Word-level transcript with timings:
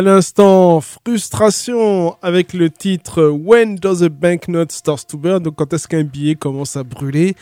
À 0.00 0.02
l'instant, 0.02 0.80
frustration 0.80 2.16
avec 2.22 2.54
le 2.54 2.70
titre 2.70 3.24
When 3.24 3.74
Does 3.74 4.02
a 4.02 4.08
Banknote 4.08 4.72
Start 4.72 5.06
to 5.06 5.18
Burn? 5.18 5.42
Donc, 5.42 5.56
quand 5.56 5.70
est-ce 5.74 5.86
qu'un 5.86 6.04
billet 6.04 6.36
commence 6.36 6.74
à 6.74 6.84
brûler? 6.84 7.36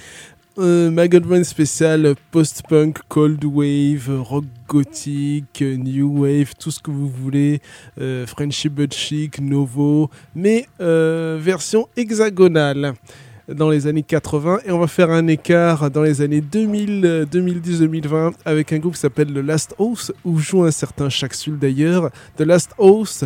Euh, 0.58 0.90
One 0.90 1.44
spécial 1.44 2.16
post-punk, 2.32 2.98
cold 3.06 3.44
wave, 3.44 4.10
rock 4.10 4.44
gothique, 4.66 5.62
new 5.62 6.24
wave, 6.24 6.54
tout 6.58 6.72
ce 6.72 6.80
que 6.80 6.90
vous 6.90 7.08
voulez, 7.08 7.60
euh, 8.00 8.26
but 8.72 8.92
chic, 8.92 9.40
novo, 9.40 10.10
mais 10.34 10.66
euh, 10.80 11.38
version 11.40 11.86
hexagonale 11.96 12.94
dans 13.48 13.70
les 13.70 13.86
années 13.86 14.02
80 14.02 14.60
et 14.66 14.72
on 14.72 14.78
va 14.78 14.86
faire 14.86 15.10
un 15.10 15.26
écart 15.26 15.90
dans 15.90 16.02
les 16.02 16.20
années 16.20 16.40
2000, 16.40 17.26
2010-2020 17.30 18.34
avec 18.44 18.72
un 18.72 18.78
groupe 18.78 18.94
qui 18.94 19.00
s'appelle 19.00 19.32
The 19.32 19.38
Last 19.38 19.74
House 19.78 20.12
où 20.24 20.38
joue 20.38 20.64
un 20.64 20.70
certain 20.70 21.08
Sul 21.10 21.58
d'ailleurs. 21.58 22.10
The 22.36 22.42
Last 22.42 22.74
House, 22.78 23.24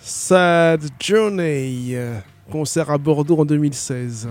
Sad 0.00 0.82
Journey, 1.00 1.96
concert 2.50 2.90
à 2.90 2.98
Bordeaux 2.98 3.38
en 3.38 3.44
2016. 3.44 4.28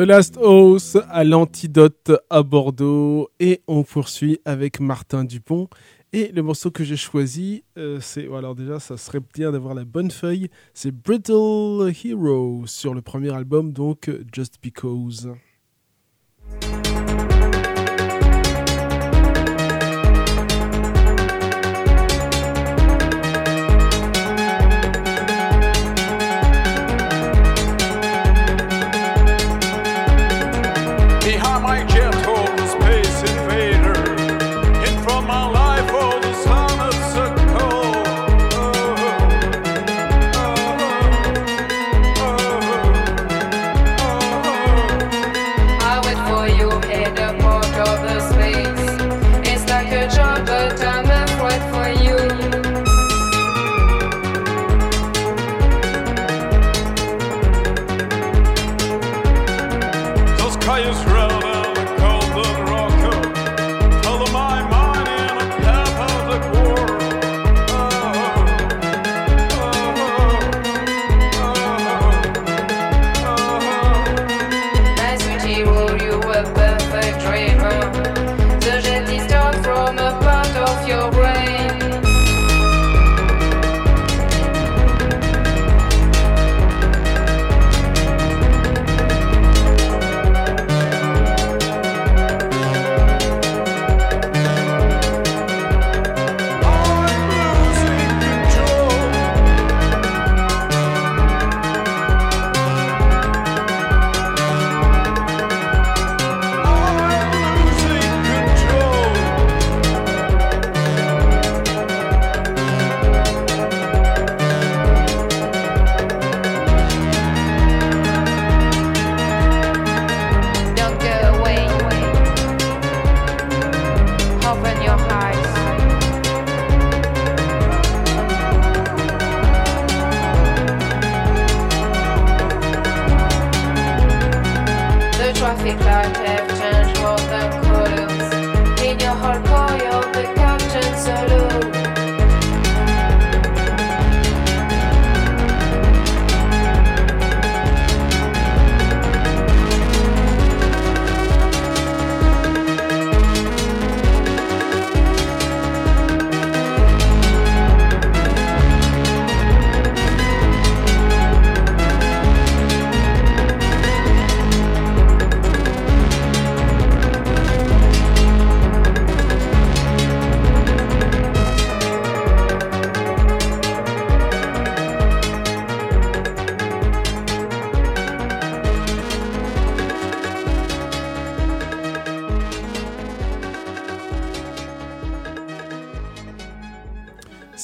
The 0.00 0.04
Last 0.04 0.38
House 0.38 0.96
à 1.10 1.24
l'antidote 1.24 2.10
à 2.30 2.42
Bordeaux. 2.42 3.28
Et 3.38 3.60
on 3.66 3.82
poursuit 3.82 4.40
avec 4.46 4.80
Martin 4.80 5.24
Dupont. 5.24 5.68
Et 6.14 6.32
le 6.32 6.42
morceau 6.42 6.70
que 6.70 6.84
j'ai 6.84 6.96
choisi 6.96 7.64
euh, 7.76 7.98
c'est 8.00 8.26
alors 8.34 8.54
déjà 8.54 8.80
ça 8.80 8.96
serait 8.96 9.20
bien 9.34 9.52
d'avoir 9.52 9.74
la 9.74 9.84
bonne 9.84 10.10
feuille. 10.10 10.48
C'est 10.72 10.90
Brittle 10.90 11.92
Hero 12.02 12.62
sur 12.64 12.94
le 12.94 13.02
premier 13.02 13.34
album 13.34 13.74
donc 13.74 14.10
Just 14.32 14.54
Because 14.62 15.28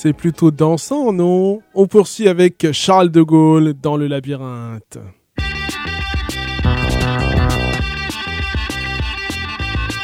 C'est 0.07 0.13
plutôt 0.13 0.53
dansant, 0.53 1.13
non? 1.13 1.63
On 1.75 1.89
poursuit 1.89 2.29
avec 2.29 2.71
Charles 2.71 3.11
de 3.11 3.23
Gaulle 3.23 3.75
dans 3.75 3.97
le 3.97 4.07
labyrinthe. 4.07 4.99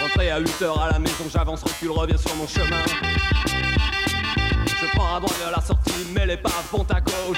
Rentré 0.01 0.31
à 0.33 0.41
8h 0.41 0.81
à 0.81 0.91
la 0.91 0.99
maison, 0.99 1.25
j'avance, 1.33 1.63
recule, 1.63 1.93
reviens 1.93 2.17
sur 2.17 2.35
mon 2.35 2.49
chemin. 2.49 2.83
Je 4.67 4.87
prends 4.97 5.15
un 5.15 5.21
droit 5.21 5.37
vers 5.39 5.53
la 5.53 5.61
sortie, 5.61 5.93
mais 6.13 6.27
les 6.27 6.37
pas 6.37 6.51
vont 6.73 6.85
à 6.91 7.01
gauche. 7.01 7.37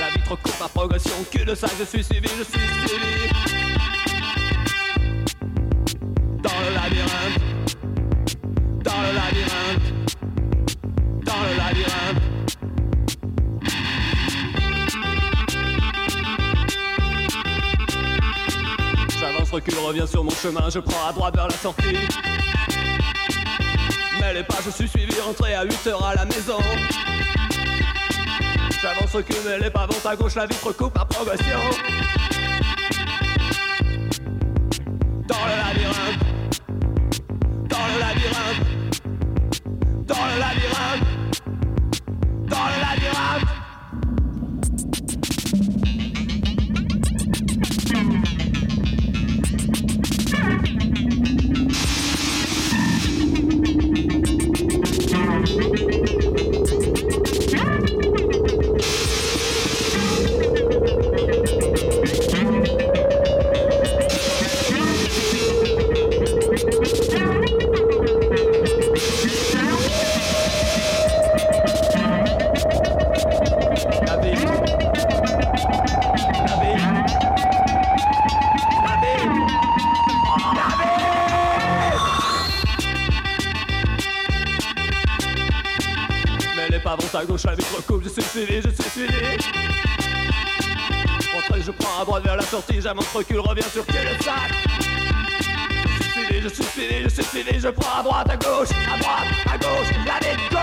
La 0.00 0.08
vitre 0.14 0.42
coupe 0.42 0.58
ma 0.58 0.68
progression, 0.68 1.12
cul 1.30 1.44
de 1.44 1.54
sac, 1.54 1.72
je 1.78 1.84
suis 1.84 2.02
suivi, 2.02 2.28
je 2.28 2.44
suis 2.44 2.88
suivi. 2.88 3.69
Sur 20.06 20.24
mon 20.24 20.30
chemin, 20.30 20.68
je 20.70 20.78
prends 20.78 21.08
à 21.08 21.12
droite 21.12 21.34
vers 21.34 21.48
la 21.48 21.54
sortie. 21.54 21.96
Mais 24.20 24.34
les 24.34 24.42
pas, 24.42 24.56
je 24.64 24.70
suis 24.70 24.88
suivi, 24.88 25.12
rentré 25.20 25.54
à 25.54 25.64
8h 25.64 26.02
à 26.02 26.14
la 26.14 26.24
maison. 26.24 26.58
J'avance, 28.80 29.12
recule, 29.12 29.36
mais 29.46 29.58
les 29.58 29.70
pas 29.70 29.86
vont 29.86 30.08
à 30.08 30.16
gauche, 30.16 30.34
la 30.36 30.46
vitre 30.46 30.72
coupe 30.72 30.96
ma 30.96 31.04
progression. 31.04 31.58
Sortie, 92.50 92.80
j'avance, 92.80 93.06
recule, 93.12 93.38
reviens 93.38 93.68
sur 93.68 93.86
cul-de-sac. 93.86 94.50
Je 95.86 96.02
suis 96.02 96.10
suivi, 96.10 96.40
je 96.42 96.48
suis 96.48 96.64
suivi, 96.64 97.02
je 97.04 97.08
suis 97.08 97.22
suivi, 97.22 97.60
je 97.60 97.68
prends 97.68 98.00
à 98.00 98.02
droite, 98.02 98.28
à 98.28 98.36
gauche, 98.36 98.70
à 98.92 98.98
droite, 98.98 99.24
à 99.46 99.56
gauche, 99.56 99.90
la 100.04 100.18
go 100.50 100.58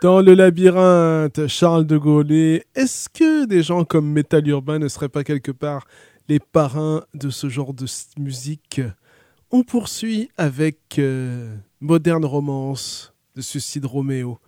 Dans 0.00 0.22
le 0.22 0.32
labyrinthe, 0.32 1.46
Charles 1.46 1.84
de 1.84 1.98
Gaulle, 1.98 2.32
est-ce 2.32 3.10
que 3.10 3.44
des 3.44 3.62
gens 3.62 3.84
comme 3.84 4.10
Metal 4.10 4.48
Urbain 4.48 4.78
ne 4.78 4.88
seraient 4.88 5.10
pas 5.10 5.24
quelque 5.24 5.52
part 5.52 5.86
les 6.30 6.40
parrains 6.40 7.04
de 7.12 7.28
ce 7.28 7.50
genre 7.50 7.74
de 7.74 7.84
musique? 8.18 8.80
On 9.52 9.64
poursuit 9.64 10.30
avec 10.36 11.00
euh, 11.00 11.56
Moderne 11.80 12.24
Romance 12.24 13.12
de 13.34 13.40
Suicide 13.40 13.84
Romeo. 13.84 14.38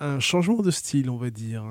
Un 0.00 0.18
changement 0.18 0.62
de 0.62 0.70
style, 0.70 1.10
on 1.10 1.18
va 1.18 1.28
dire. 1.28 1.62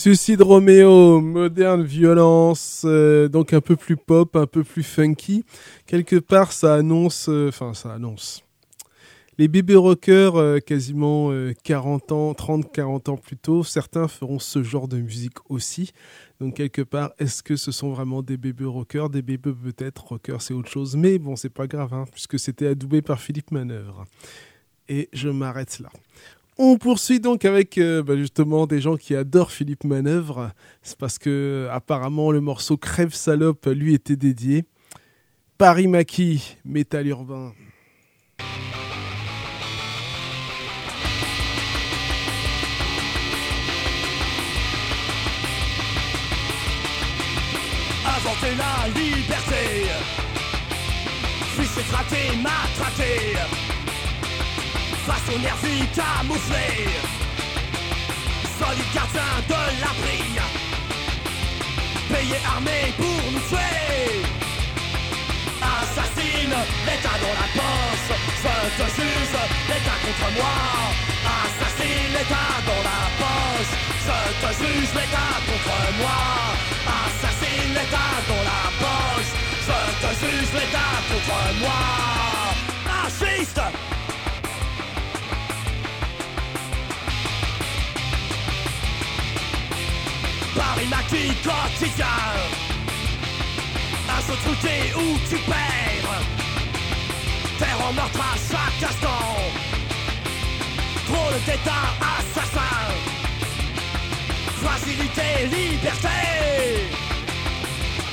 Suicide 0.00 0.40
Romeo, 0.40 1.20
moderne 1.20 1.82
violence, 1.82 2.84
euh, 2.86 3.28
donc 3.28 3.52
un 3.52 3.60
peu 3.60 3.76
plus 3.76 3.98
pop, 3.98 4.34
un 4.34 4.46
peu 4.46 4.64
plus 4.64 4.82
funky. 4.82 5.44
Quelque 5.84 6.16
part, 6.16 6.52
ça 6.52 6.76
annonce, 6.76 7.28
euh, 7.28 7.48
enfin, 7.48 7.74
ça 7.74 7.92
annonce. 7.92 8.42
Les 9.36 9.46
bébés 9.46 9.74
rockers, 9.74 10.36
euh, 10.36 10.58
quasiment 10.58 11.30
40 11.64 12.12
ans, 12.12 12.32
30, 12.32 12.72
40 12.72 13.10
ans 13.10 13.18
plus 13.18 13.36
tôt, 13.36 13.62
certains 13.62 14.08
feront 14.08 14.38
ce 14.38 14.62
genre 14.62 14.88
de 14.88 14.96
musique 14.96 15.36
aussi. 15.50 15.92
Donc 16.40 16.54
quelque 16.54 16.80
part, 16.80 17.12
est-ce 17.18 17.42
que 17.42 17.56
ce 17.56 17.70
sont 17.70 17.90
vraiment 17.90 18.22
des 18.22 18.38
bébés 18.38 18.64
rockers? 18.64 19.10
Des 19.10 19.20
bébés 19.20 19.52
peut-être, 19.52 20.02
rockers 20.02 20.40
c'est 20.40 20.54
autre 20.54 20.70
chose. 20.70 20.96
Mais 20.96 21.18
bon, 21.18 21.36
c'est 21.36 21.50
pas 21.50 21.66
grave, 21.66 21.92
hein, 21.92 22.06
puisque 22.10 22.38
c'était 22.38 22.68
adoubé 22.68 23.02
par 23.02 23.20
Philippe 23.20 23.50
Manœuvre. 23.50 24.06
Et 24.88 25.10
je 25.12 25.28
m'arrête 25.28 25.78
là. 25.78 25.90
On 26.62 26.76
poursuit 26.76 27.20
donc 27.20 27.46
avec 27.46 27.78
euh, 27.78 28.02
bah, 28.02 28.18
justement 28.18 28.66
des 28.66 28.82
gens 28.82 28.98
qui 28.98 29.16
adorent 29.16 29.50
Philippe 29.50 29.82
Manœuvre. 29.82 30.50
C'est 30.82 30.98
parce 30.98 31.18
que 31.18 31.66
apparemment 31.72 32.32
le 32.32 32.42
morceau 32.42 32.76
Crève 32.76 33.14
salope 33.14 33.64
lui 33.64 33.94
était 33.94 34.14
dédié. 34.14 34.66
Paris 35.56 35.88
Maquis, 35.88 36.58
métal 36.66 37.06
urbain. 37.06 37.54
Inventer 48.04 48.54
la 48.58 49.00
liberté, 49.00 49.86
traqué, 51.88 52.36
matraqué 52.42 53.59
face 55.10 55.34
aux 55.34 55.38
nervis 55.38 55.86
camouflés 55.94 56.86
Solide 58.58 58.90
gardien 58.94 59.32
de 59.48 59.62
l'abri 59.82 60.22
Payé 62.10 62.38
armé 62.44 62.92
pour 62.96 63.22
nous 63.32 63.44
tuer. 63.48 64.22
Assassine, 65.62 66.58
l'état 66.86 67.16
dans 67.22 67.36
la 67.40 67.48
poche. 67.58 68.10
Je 68.42 68.54
te 68.78 68.86
juge, 68.96 69.34
l'état 69.70 69.98
contre 70.04 70.28
moi. 70.38 70.56
Assassine, 71.38 72.10
l'état 72.16 72.50
dans 72.68 72.82
la 72.90 73.00
poche. 73.20 73.74
Je 74.06 74.18
te 74.42 74.50
juge, 74.58 74.90
l'état 74.98 75.32
contre 75.46 75.78
moi. 76.00 76.18
Assassine, 76.98 77.72
l'état 77.78 78.12
dans 78.30 78.44
la 78.50 78.62
poche. 78.82 79.32
Je 79.68 79.78
te 80.02 80.10
juge, 80.20 80.50
l'état 80.58 80.94
contre 81.10 81.40
moi. 81.62 81.80
Fasciste 82.84 83.60
Maquis 90.76 91.34
quotidien 91.42 92.06
Un 94.08 94.20
jeu 94.26 94.36
truqué 94.44 94.94
où 94.96 95.18
tu 95.28 95.36
perds. 95.36 96.22
Terre 97.58 97.80
en 97.88 97.92
meurtre 97.92 98.20
à 98.20 98.36
chaque 98.36 98.90
instant 98.90 99.36
Trop 101.06 101.30
d'état 101.44 101.86
assassin. 102.00 102.86
Fragilité, 104.62 105.46
liberté. 105.50 106.08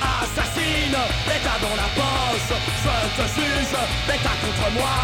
Assassine, 0.02 0.98
l'état 1.28 1.58
dans 1.62 1.76
la 1.76 1.88
poche. 1.94 2.58
Je 2.84 3.22
te 3.22 3.26
juge, 3.34 3.74
l'état 4.08 4.36
contre 4.42 4.70
moi. 4.74 4.96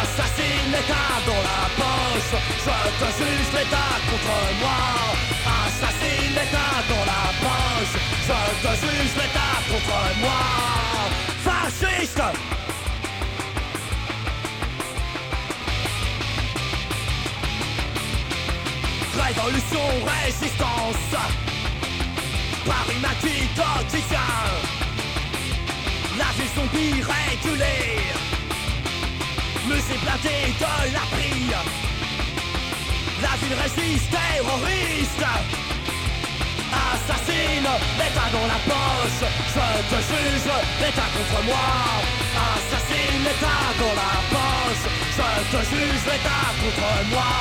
Assassine, 0.00 0.70
l'état 0.70 1.10
dans 1.26 1.42
la 1.50 1.62
poche. 1.76 2.40
Je 2.64 3.04
te 3.04 3.08
juge, 3.18 3.52
l'état 3.52 3.98
contre 4.10 4.36
moi 4.60 5.27
dans 6.52 7.04
la 7.04 7.24
poche. 7.42 8.00
Je 8.26 8.66
te 8.66 8.74
juge 8.80 9.14
l'État 9.16 9.56
contre 9.68 10.18
moi. 10.20 10.42
Fasciste! 11.44 12.22
Révolution, 19.14 19.86
résistance. 20.24 21.14
Paris 22.66 22.98
maquis 23.00 23.48
quotidien 23.56 24.18
La 26.18 26.30
vie 26.36 26.50
zombie 26.54 27.02
régulée. 27.02 28.02
Musée 29.66 29.98
blindé 30.02 30.54
de 30.58 30.92
la 30.92 31.04
prie. 31.12 31.50
La 33.20 33.36
ville 33.36 33.58
résiste, 33.60 34.10
terroriste 34.10 35.24
Assassine, 36.72 37.70
l'état 37.98 38.28
dans 38.32 38.46
la 38.52 38.58
poche. 38.70 39.20
Je 39.54 39.66
te 39.90 39.98
juge, 40.08 40.48
l'état 40.80 41.08
contre 41.14 41.40
moi. 41.44 41.68
Assassine, 42.48 43.22
l'état 43.26 43.64
dans 43.80 43.94
la 44.02 44.12
poche. 44.34 44.84
Je 45.18 45.28
te 45.52 45.60
juge, 45.70 46.04
l'état 46.10 46.46
contre 46.60 46.90
moi. 47.12 47.32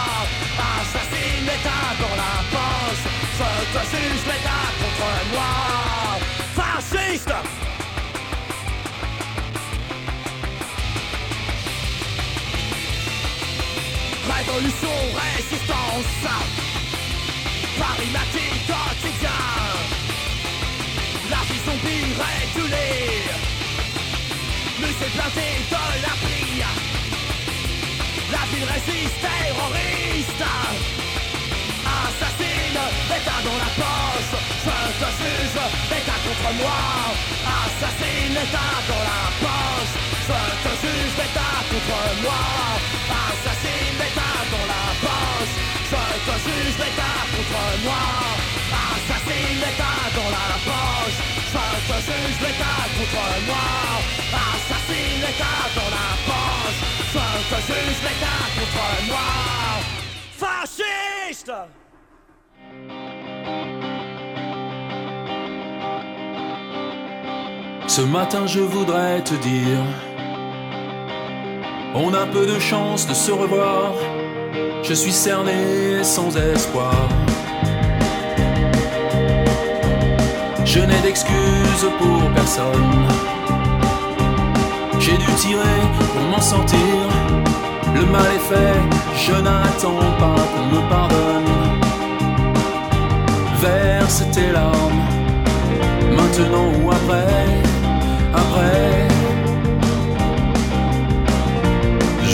Assassine, 0.58 1.46
l'état 1.50 1.88
dans 2.02 2.16
la 2.24 2.34
poche. 2.56 3.06
Je 3.40 3.50
te 3.74 3.82
juge, 3.92 4.24
l'état 4.30 4.66
contre 4.80 5.12
moi. 5.34 5.52
Fasciste! 6.56 7.34
Révolution, 14.38 14.98
résistance 15.16 16.28
Paris 17.88 18.12
matin 18.12 18.52
quotidien 18.68 19.40
La 21.32 21.42
vie 21.48 21.62
zombie 21.66 22.08
régulée 22.24 23.24
Musée 24.80 25.12
blindé 25.16 25.50
de 25.72 25.84
la 26.06 26.14
prie 26.24 26.58
La 28.36 28.44
ville 28.52 28.68
résiste, 28.74 29.20
terroriste. 29.24 30.44
Assassine, 31.98 32.84
l'état 33.10 33.40
dans 33.48 33.60
la 33.64 33.72
poche. 33.80 34.34
Je 34.66 34.78
te 35.02 35.10
juge, 35.20 35.58
l'état 35.92 36.20
contre 36.26 36.50
moi. 36.62 36.80
Assassine, 37.58 38.34
l'état 38.38 38.74
dans 38.90 39.04
la 39.12 39.24
poche. 39.44 39.96
Je 40.28 40.40
te 40.64 40.72
juge, 40.82 41.14
l'état 41.20 41.58
contre 41.72 42.00
moi. 42.24 42.44
Assassine, 43.22 43.57
juge 46.48 46.78
l'état 46.82 47.18
contre 47.34 47.64
moi. 47.86 48.04
Assassine 48.72 49.60
l'état 49.64 50.00
dans 50.18 50.32
la 50.38 50.48
poche. 50.68 51.20
Je 51.54 51.80
te 51.90 51.98
juge 52.08 52.40
l'état 52.46 52.80
contre 52.98 53.28
moi. 53.50 53.68
Assassine 54.48 55.20
l'état 55.26 55.62
dans 55.78 55.92
la 55.98 56.10
poche. 56.28 56.80
Je 57.14 57.42
te 57.52 57.60
juge 57.68 58.00
l'état 58.08 58.42
contre 58.58 58.88
moi. 59.10 59.28
Fasciste! 60.44 61.52
Ce 67.88 68.02
matin 68.02 68.46
je 68.46 68.60
voudrais 68.60 69.24
te 69.24 69.34
dire 69.36 69.84
on 71.96 72.14
a 72.14 72.28
peu 72.28 72.46
de 72.46 72.60
chance 72.60 73.08
de 73.08 73.14
se 73.14 73.32
revoir. 73.32 73.94
Je 74.84 74.94
suis 74.94 75.12
cerné 75.12 76.04
sans 76.04 76.36
espoir. 76.38 76.94
Je 80.66 80.80
n'ai 80.80 81.02
d'excuses 81.02 81.88
pour 82.00 82.32
personne. 82.34 83.08
J'ai 85.00 85.18
dû 85.18 85.32
tirer 85.38 85.82
pour 85.98 86.24
m'en 86.32 86.42
sortir. 86.42 86.80
Le 87.96 88.06
mal 88.06 88.30
est 88.36 88.46
fait, 88.52 88.80
je 89.26 89.34
n'attends 89.34 90.12
pas 90.20 90.42
qu'on 90.52 90.66
me 90.76 90.90
pardonne. 90.90 91.54
Verse 93.62 94.24
tes 94.32 94.52
larmes, 94.52 95.02
maintenant 96.16 96.68
ou 96.82 96.92
après, 96.92 97.48
après. 98.34 99.08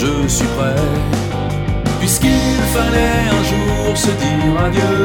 je 0.04 0.28
suis 0.28 0.46
prêt. 0.48 1.13
Fallait 2.74 3.28
un 3.38 3.42
jour 3.50 3.96
se 3.96 4.10
dire 4.22 4.60
adieu. 4.66 4.96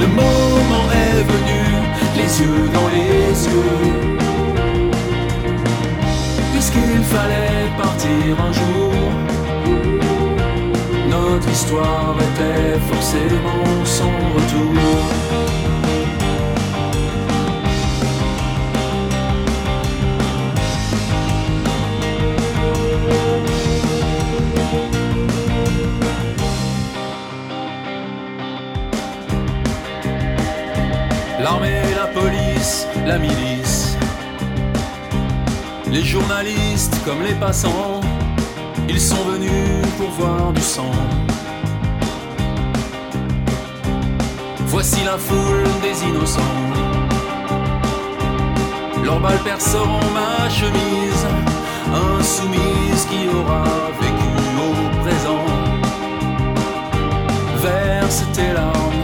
Le 0.00 0.06
moment 0.20 0.86
est 1.04 1.22
venu, 1.32 1.62
les 2.16 2.30
yeux 2.40 2.68
dans 2.76 2.88
les 2.96 3.46
yeux. 3.50 3.80
Puisqu'il 6.52 7.02
fallait 7.14 7.68
partir 7.78 8.30
un 8.48 8.52
jour, 8.60 8.92
notre 11.08 11.48
histoire 11.48 12.16
était 12.28 12.80
forcément 12.90 13.84
sans 13.84 14.16
retour. 14.34 15.69
La 33.10 33.18
milice. 33.18 33.96
Les 35.90 36.04
journalistes 36.04 36.96
comme 37.04 37.22
les 37.22 37.34
passants, 37.34 38.00
ils 38.88 39.00
sont 39.00 39.24
venus 39.32 39.84
pour 39.98 40.10
voir 40.10 40.52
du 40.52 40.60
sang. 40.60 40.94
Voici 44.72 45.00
la 45.04 45.18
foule 45.18 45.70
des 45.86 45.96
innocents. 46.08 46.58
Leurs 49.04 49.20
balles 49.24 49.44
perceront 49.44 50.06
ma 50.20 50.48
chemise, 50.60 51.24
insoumise 52.04 53.02
qui 53.10 53.22
aura 53.38 53.64
vécu 54.02 54.30
au 54.66 54.72
présent. 55.02 55.46
Verse 57.64 58.22
tes 58.36 58.52
larmes, 58.58 59.02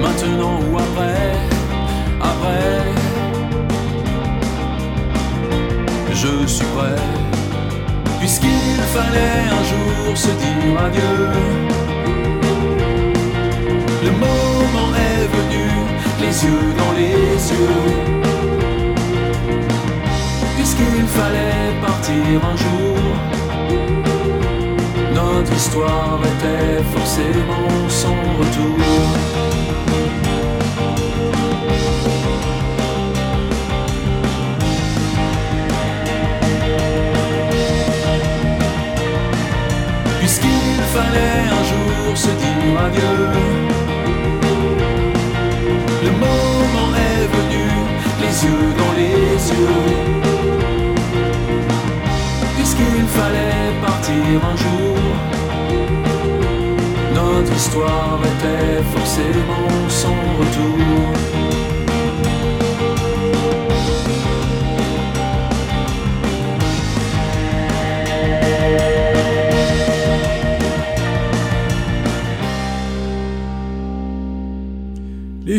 maintenant 0.00 0.56
ou 0.70 0.78
après, 0.78 1.55
après. 2.20 3.06
Je 6.12 6.46
suis 6.46 6.66
prêt, 6.74 7.02
puisqu'il 8.20 8.80
fallait 8.94 9.44
un 9.58 9.64
jour 9.70 10.16
se 10.16 10.28
dire 10.28 10.80
adieu. 10.86 11.16
Le 14.04 14.12
moment 14.12 14.90
est 15.08 15.26
venu, 15.36 15.66
les 16.20 16.44
yeux 16.44 16.68
dans 16.78 16.92
les 17.00 17.50
yeux. 17.54 17.84
Puisqu'il 20.56 21.06
fallait 21.18 21.72
partir 21.86 22.24
un 22.52 22.56
jour, 22.64 22.96
notre 25.14 25.52
histoire 25.52 26.18
était 26.32 26.82
forcément 26.94 27.88
sans 27.88 28.18
retour. 28.38 29.35
Se 42.16 42.28
dire 42.28 42.80
adieu. 42.86 43.16
Le 46.06 46.12
moment 46.24 46.90
est 47.08 47.26
venu, 47.36 47.66
les 48.22 48.34
yeux 48.44 48.68
dans 48.80 48.94
les 49.00 49.36
yeux. 49.54 49.84
Puisqu'il 52.56 53.06
fallait 53.18 53.72
partir 53.86 54.38
un 54.52 54.56
jour, 54.64 54.96
notre 57.14 57.52
histoire 57.54 58.18
était 58.32 58.82
forcément 58.94 59.88
sans 59.88 60.20
retour. 60.38 61.35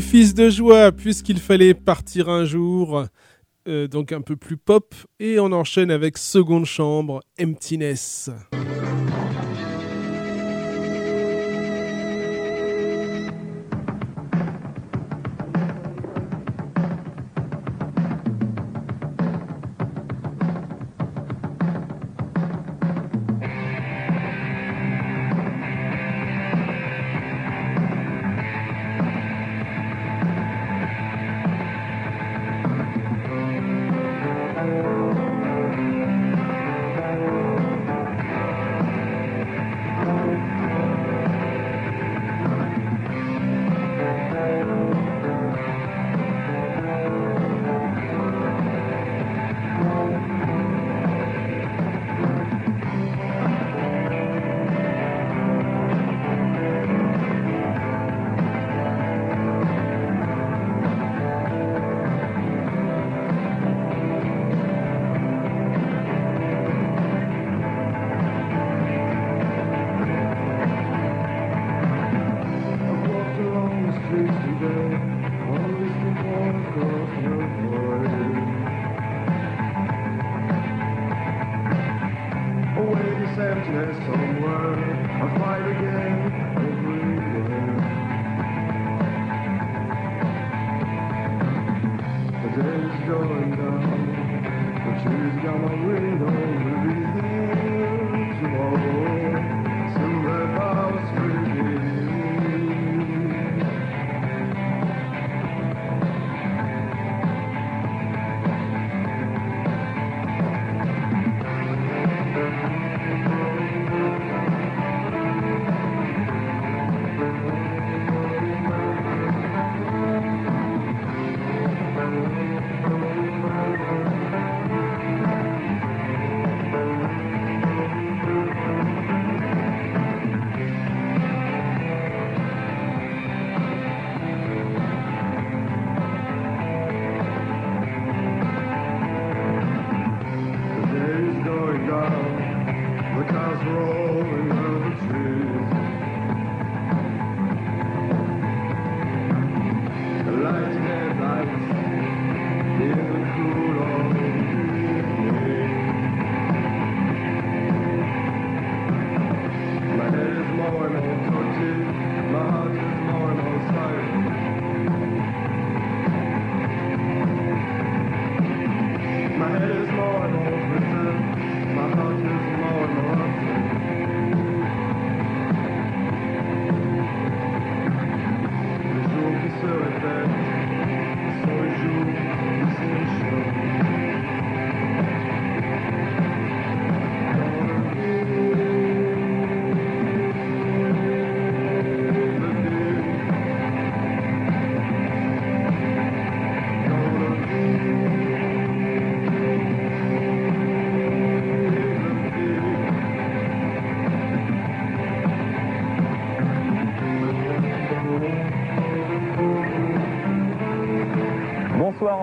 Fils 0.01 0.33
de 0.33 0.49
joie, 0.49 0.91
puisqu'il 0.91 1.39
fallait 1.39 1.73
partir 1.73 2.29
un 2.29 2.45
jour, 2.45 3.05
euh, 3.67 3.88
donc 3.88 4.12
un 4.12 4.21
peu 4.21 4.36
plus 4.36 4.57
pop, 4.57 4.93
et 5.19 5.39
on 5.39 5.51
enchaîne 5.51 5.91
avec 5.91 6.17
Seconde 6.17 6.65
Chambre, 6.65 7.21
Emptiness. 7.41 8.29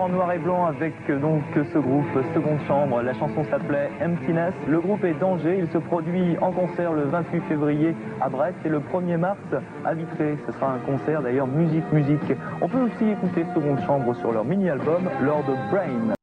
Noir 0.09 0.31
et 0.31 0.39
blanc 0.39 0.65
avec 0.65 0.93
euh, 1.09 1.19
donc 1.19 1.43
ce 1.55 1.77
groupe 1.77 2.05
Seconde 2.33 2.59
Chambre. 2.67 3.01
La 3.01 3.13
chanson 3.13 3.43
s'appelait 3.49 3.89
Emptiness. 4.01 4.53
Le 4.67 4.79
groupe 4.79 5.03
est 5.03 5.13
d'Angers. 5.19 5.59
Il 5.59 5.71
se 5.71 5.77
produit 5.77 6.37
en 6.41 6.51
concert 6.51 6.93
le 6.93 7.03
28 7.03 7.41
février 7.47 7.95
à 8.21 8.29
Brest 8.29 8.57
et 8.65 8.69
le 8.69 8.79
1er 8.79 9.17
mars 9.17 9.39
à 9.85 9.93
Vitré. 9.93 10.37
Ce 10.45 10.53
sera 10.53 10.73
un 10.73 10.79
concert 10.79 11.21
d'ailleurs 11.21 11.47
musique 11.47 11.91
musique. 11.91 12.33
On 12.61 12.67
peut 12.67 12.81
aussi 12.81 13.09
écouter 13.09 13.45
Seconde 13.53 13.79
Chambre 13.85 14.15
sur 14.15 14.31
leur 14.31 14.45
mini-album 14.45 15.09
Lord 15.21 15.49
of 15.49 15.71
Brain. 15.71 16.15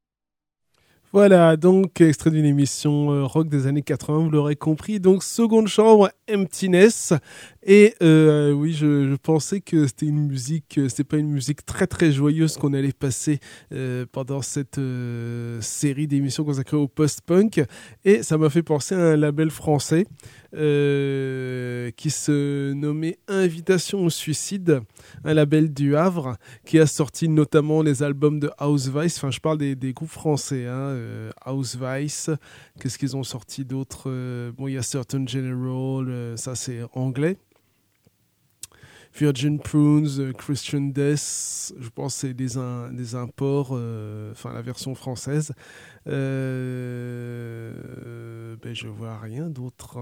Voilà, 1.15 1.59
donc 1.59 2.01
extrait 2.01 2.31
d'une 2.31 2.47
émission 2.47 3.13
euh, 3.13 3.25
rock 3.25 3.47
des 3.47 3.67
années 3.67 3.83
80, 3.83 4.19
vous 4.19 4.31
l'aurez 4.31 4.57
compris. 4.57 4.99
Donc 4.99 5.23
seconde 5.23 5.69
chambre, 5.69 6.11
Emptiness. 6.33 7.13
Et 7.65 7.95
euh, 8.03 8.53
oui, 8.53 8.73
je, 8.73 9.15
pensais 9.17 9.61
que 9.61 9.87
c'était 9.87 10.07
une 10.07 10.27
musique, 10.27 10.79
euh, 10.79 10.89
c'était 10.89 11.05
pas 11.05 11.19
une 11.19 11.31
musique 11.31 11.65
très 11.65 11.87
très 11.87 12.11
joyeuse 12.11 12.57
qu'on 12.57 12.75
allait 12.75 12.93
passer 12.93 13.39
pendant 14.13 14.43
cette 14.43 14.81
série 15.61 16.07
d'émissions 16.07 16.45
consacrées 16.45 16.77
au 16.77 16.89
post-punk. 16.89 17.63
Et 18.05 18.23
ça 18.23 18.39
m'a 18.39 18.51
fait 18.51 18.63
penser 18.63 18.95
à 18.95 19.13
un 19.13 19.17
label 19.17 19.51
français 19.51 20.07
euh, 20.55 21.91
qui 21.93 22.11
se 22.11 22.75
nommait 22.75 23.19
Invitation 23.27 24.05
au 24.05 24.11
suicide, 24.11 24.83
un 25.25 25.33
label 25.33 25.73
du 25.73 25.97
Havre 25.97 26.37
qui 26.67 26.79
a 26.79 26.87
sorti 26.87 27.31
notamment 27.31 27.81
les 27.81 28.03
albums 28.03 28.39
de 28.39 28.51
House 28.59 28.89
Vice. 28.89 29.17
Enfin, 29.17 29.31
je 29.31 29.41
parle 29.41 29.57
des, 29.57 29.93
groupes 29.95 30.11
français. 30.11 30.67
Hein, 30.67 30.73
euh, 30.73 31.31
House 31.41 31.79
Vice. 31.81 32.29
Qu'est-ce 32.79 32.99
qu'ils 32.99 33.17
ont 33.17 33.23
sorti 33.23 33.65
d'autre 33.65 34.05
euh, 34.09 34.53
Bon, 34.53 34.69
il 34.69 34.75
y 34.75 34.79
a 34.79 34.83
Certain 34.83 35.27
General. 35.27 36.37
ça, 36.37 36.55
c'est 36.55 36.81
anglais. 36.93 37.39
Virgin 39.15 39.59
Prunes, 39.59 40.33
Christian 40.39 40.81
Death, 40.81 41.75
je 41.79 41.89
pense 41.95 42.15
c'est 42.15 42.35
des, 42.35 42.57
imports, 43.15 43.73
enfin 44.33 44.53
la 44.53 44.63
version 44.63 44.95
française. 44.95 45.53
ben, 46.07 46.15
je 48.73 48.89
vois 48.89 49.19
rien 49.19 49.49
d'autre. 49.51 49.99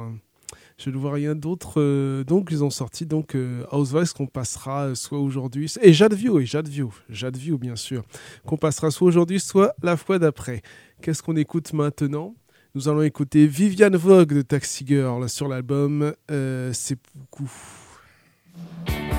Je 0.79 0.91
ne 0.91 0.97
vois 0.97 1.13
rien 1.13 1.35
d'autre. 1.35 1.75
Euh, 1.81 2.25
donc, 2.25 2.49
ils 2.51 2.65
ont 2.65 2.71
sorti 2.71 3.07
donc 3.07 3.35
euh, 3.35 3.65
House 3.71 4.13
qu'on 4.13 4.27
passera 4.27 4.87
euh, 4.87 4.95
soit 4.95 5.19
aujourd'hui. 5.19 5.73
Et 5.83 5.93
Jade 5.93 6.15
View, 6.15 6.41
et 6.41 6.45
View, 6.45 7.59
bien 7.59 7.77
sûr. 7.77 8.03
Qu'on 8.47 8.57
passera 8.57 8.91
soit 8.91 9.07
aujourd'hui, 9.07 9.41
soit 9.41 9.75
la 9.83 9.97
fois 9.97 10.19
d'après. 10.19 10.63
Qu'est-ce 11.03 11.23
qu'on 11.23 11.37
écoute 11.37 11.73
maintenant? 11.73 12.35
Nous 12.75 12.89
allons 12.89 13.03
écouter 13.03 13.47
Viviane 13.47 13.97
Vogue 13.97 14.33
de 14.33 14.43
Taxi 14.43 14.87
Girl 14.87 15.29
sur 15.29 15.49
l'album 15.49 16.15
C'est 16.29 16.99
beaucoup. 17.15 17.51
Ciel 18.87 19.10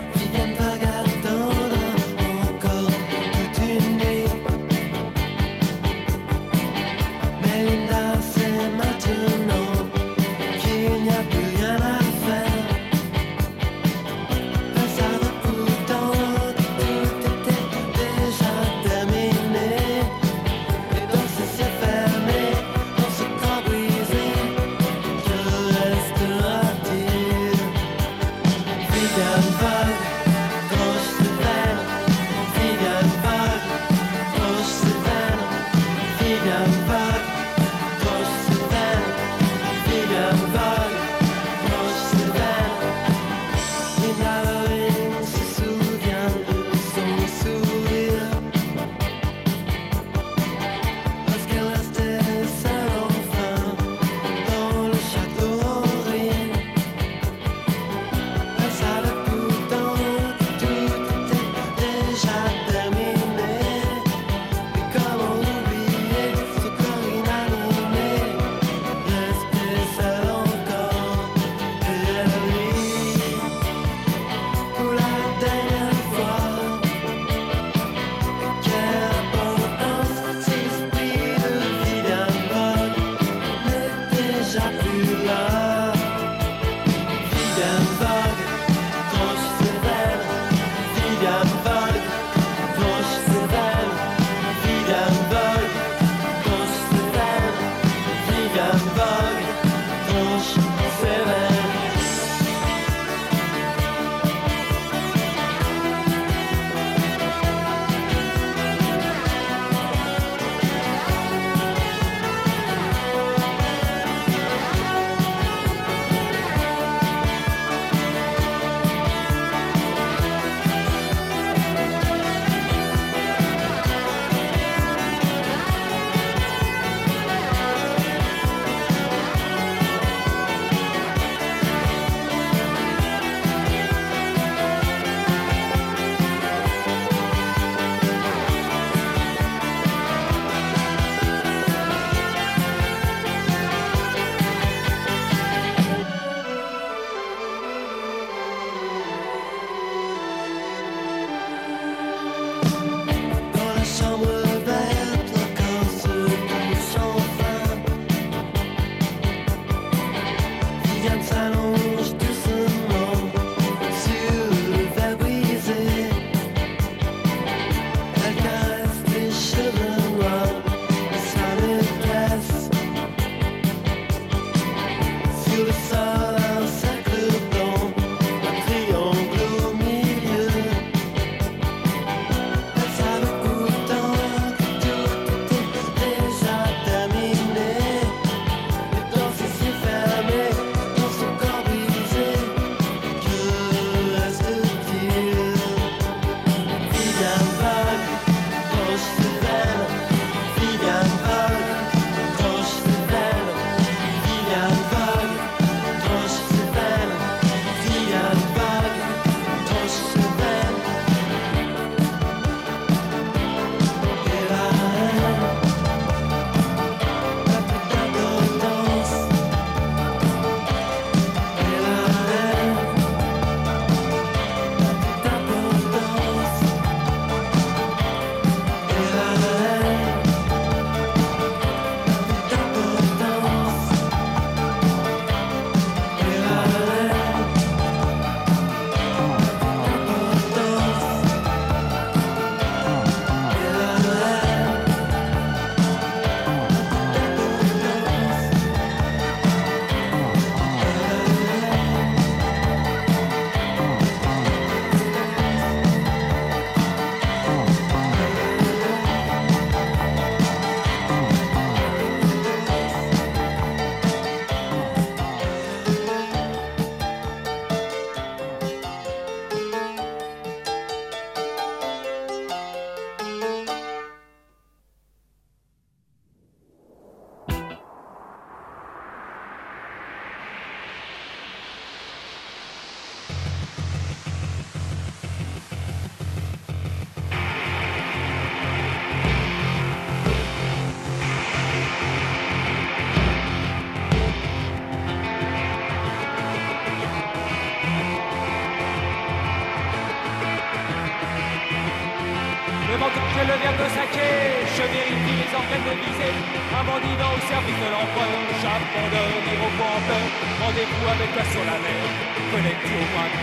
Rendez-vous 310.61 311.07
avec 311.07 311.33
toi 311.33 311.43
sur 311.51 311.59
la 311.65 311.77
mer, 311.83 312.03
connecté 312.51 312.87
au 312.87 313.05
moins 313.11 313.27
de 313.27 313.39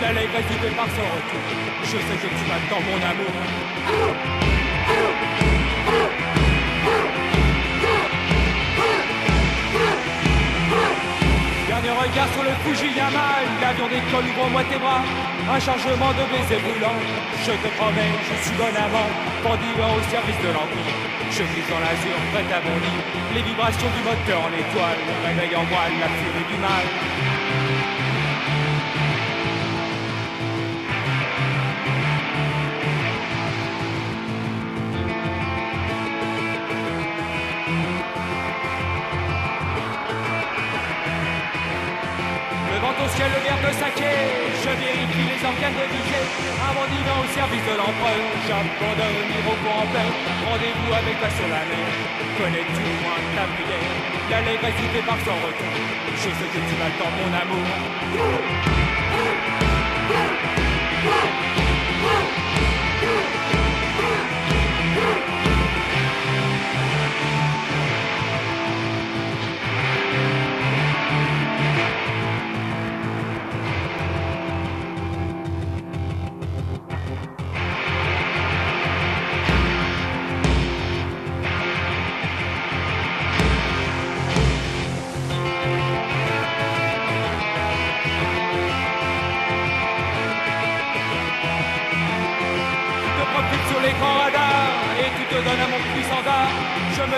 L'allégresse 0.00 0.46
du 0.46 0.58
départ 0.58 0.86
sans 0.86 1.08
retour, 1.10 1.44
je 1.82 1.88
sais 1.90 2.18
que 2.22 2.28
tu 2.28 2.44
m'attends 2.46 2.80
mon 2.86 3.00
amour. 3.02 3.34
Dernier 11.66 11.90
regard 11.90 12.28
sur 12.32 12.44
le 12.44 12.50
Fujiyama, 12.62 13.28
l'avion 13.60 13.88
décolle, 13.88 14.24
ouvre-moi 14.36 14.62
tes 14.70 14.78
bras. 14.78 15.02
Un 15.52 15.58
chargement 15.58 16.12
de 16.12 16.24
baisers 16.30 16.60
brûlants. 16.60 17.00
Je 17.44 17.52
te 17.52 17.68
promets, 17.76 18.12
je 18.28 18.34
suis 18.44 18.56
bon 18.56 18.74
amant, 18.76 19.10
pendant 19.42 19.96
au 19.96 20.02
service 20.10 20.38
de 20.42 20.48
l'Empire. 20.48 20.59
Je 21.40 21.44
glisse 21.54 21.70
dans 21.70 21.80
l'azur, 21.80 22.16
prête 22.32 22.52
à 22.52 22.60
bondir. 22.60 23.00
Les 23.34 23.40
vibrations 23.40 23.88
du 23.96 24.02
moteur 24.04 24.40
en 24.44 24.52
étoile 24.52 25.00
réveillent 25.24 25.56
en 25.56 25.64
moi 25.64 25.88
la 25.98 26.08
furie 26.08 26.44
du 26.52 26.60
mal. 26.60 26.84
ciel 43.16 43.30
le 43.34 43.42
verre 43.42 43.58
de 43.66 43.72
saké, 43.74 44.49
je 44.64 44.72
vérifie 44.76 45.26
les 45.32 45.40
organes 45.40 45.78
de 45.80 45.86
visée. 45.92 46.26
Avant 46.68 46.86
d'y 46.90 47.00
au 47.00 47.26
service 47.32 47.64
de 47.64 47.74
l'empereur, 47.80 48.20
j'abandonne 48.46 49.20
l'Iroquois 49.30 49.76
en 49.82 49.86
peur. 49.88 50.12
Rendez-vous 50.44 50.92
avec 51.00 51.16
toi 51.20 51.30
sur 51.36 51.48
la 51.48 51.62
mer, 51.70 51.90
connecte-moi 52.36 53.16
ta 53.36 53.44
prière. 53.56 53.96
L'allégresse 54.30 55.04
par 55.06 55.18
son 55.24 55.36
retour, 55.46 55.74
je 56.14 56.30
sais 56.38 56.50
que 56.52 56.60
tu 56.68 56.74
m'attends 56.80 57.12
mon 57.18 57.30
amour. 57.42 58.89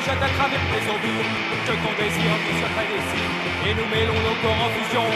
Jette 0.05 0.23
à 0.23 0.31
travers 0.37 0.65
tes 0.71 0.83
embûches 0.91 1.35
Que 1.67 1.75
ton 1.79 1.93
désir 1.99 2.31
nous 2.31 2.69
très 2.75 2.87
décis 2.91 3.29
Et 3.67 3.75
nous 3.75 3.87
mêlons 3.87 4.21
nos 4.27 4.37
corps 4.43 4.63
en 4.67 4.71
fusion. 4.75 5.07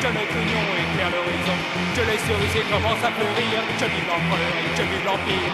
Que 0.00 0.08
notre 0.12 0.36
union 0.36 0.62
éclaire 0.84 1.10
l'horizon 1.10 1.56
Que 1.96 2.02
les 2.04 2.18
cerisiers 2.18 2.66
commencent 2.70 3.04
à 3.04 3.12
fleurir. 3.12 3.56
Que 3.78 3.86
vive 3.88 4.08
l'empereur 4.08 4.52
et 4.60 4.70
que 4.76 4.84
vive 4.90 5.04
l'empire 5.04 5.52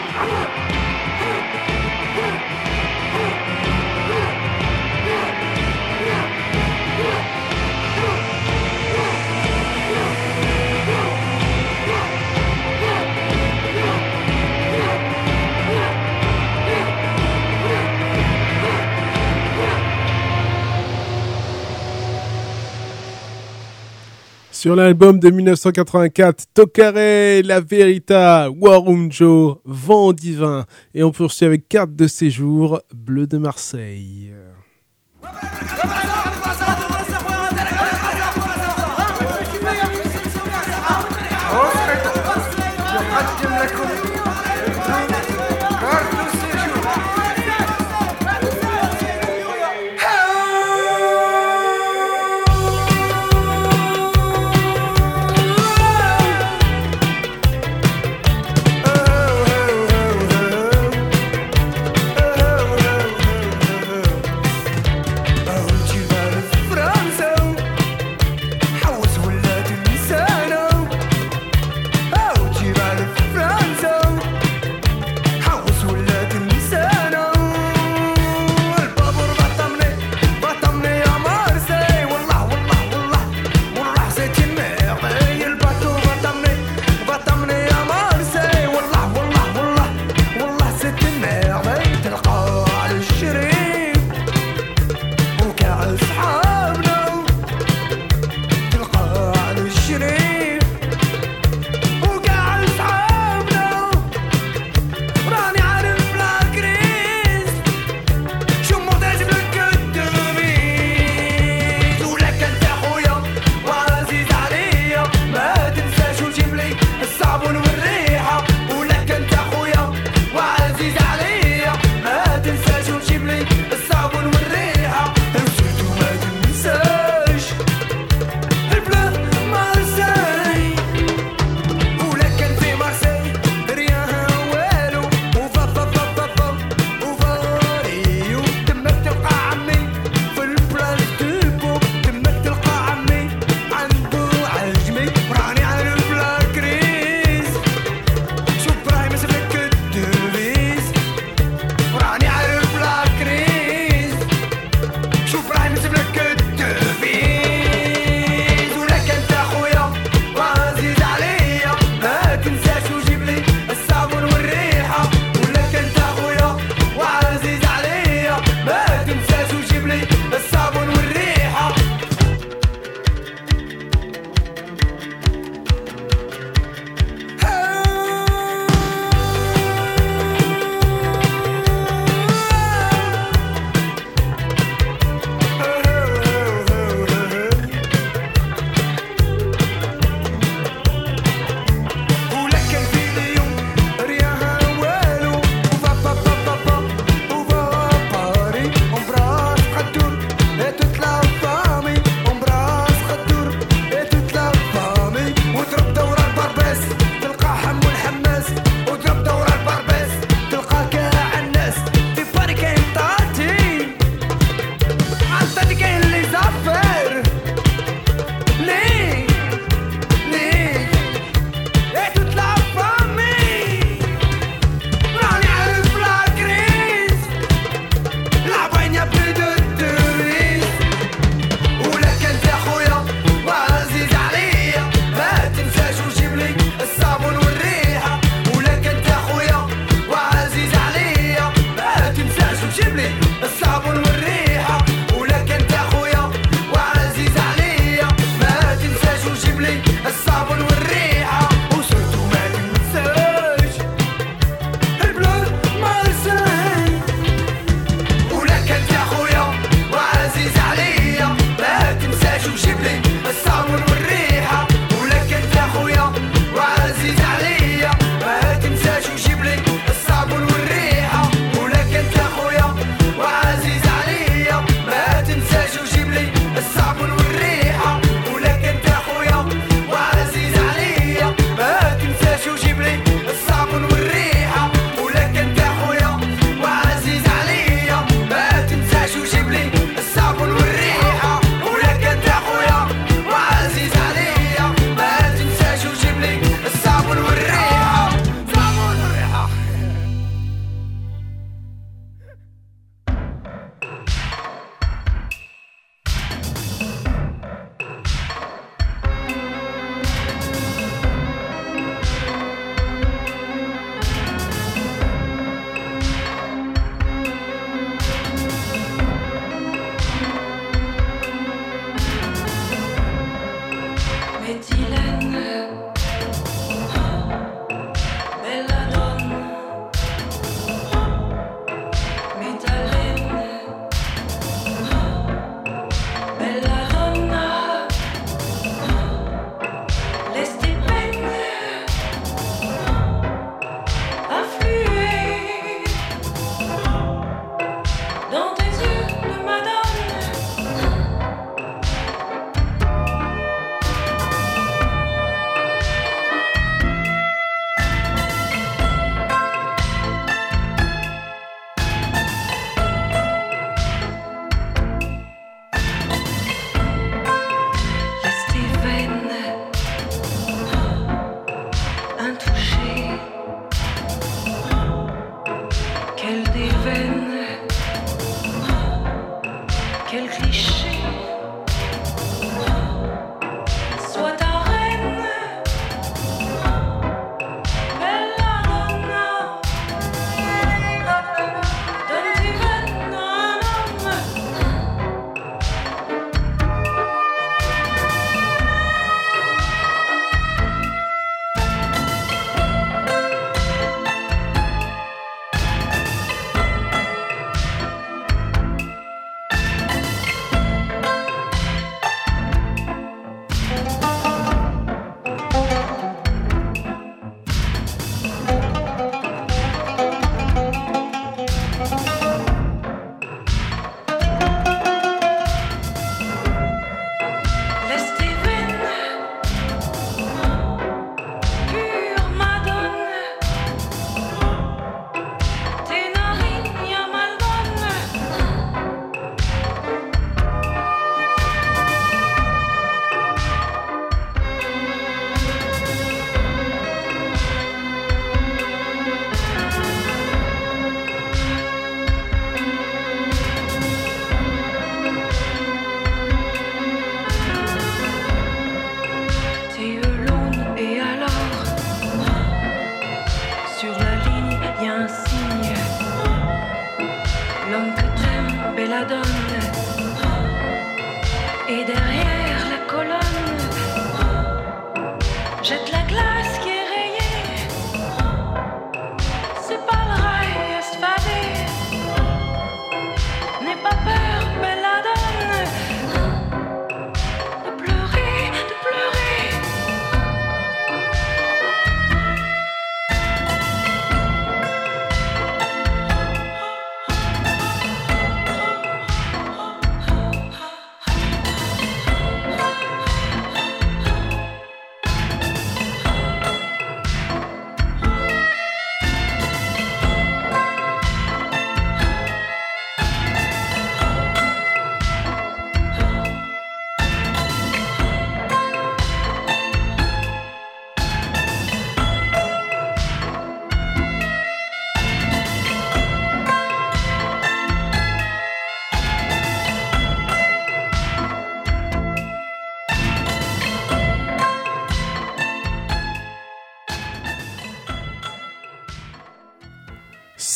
Sur 24.60 24.76
l'album 24.76 25.18
de 25.18 25.30
1984, 25.30 26.48
Tokare, 26.52 27.42
La 27.42 27.62
Verita, 27.62 28.50
Warumjo, 28.50 29.62
Vent 29.64 30.12
divin. 30.12 30.66
Et 30.92 31.02
on 31.02 31.12
poursuit 31.12 31.46
avec 31.46 31.66
carte 31.66 31.96
de 31.96 32.06
séjour, 32.06 32.78
Bleu 32.94 33.26
de 33.26 33.38
Marseille. 33.38 34.34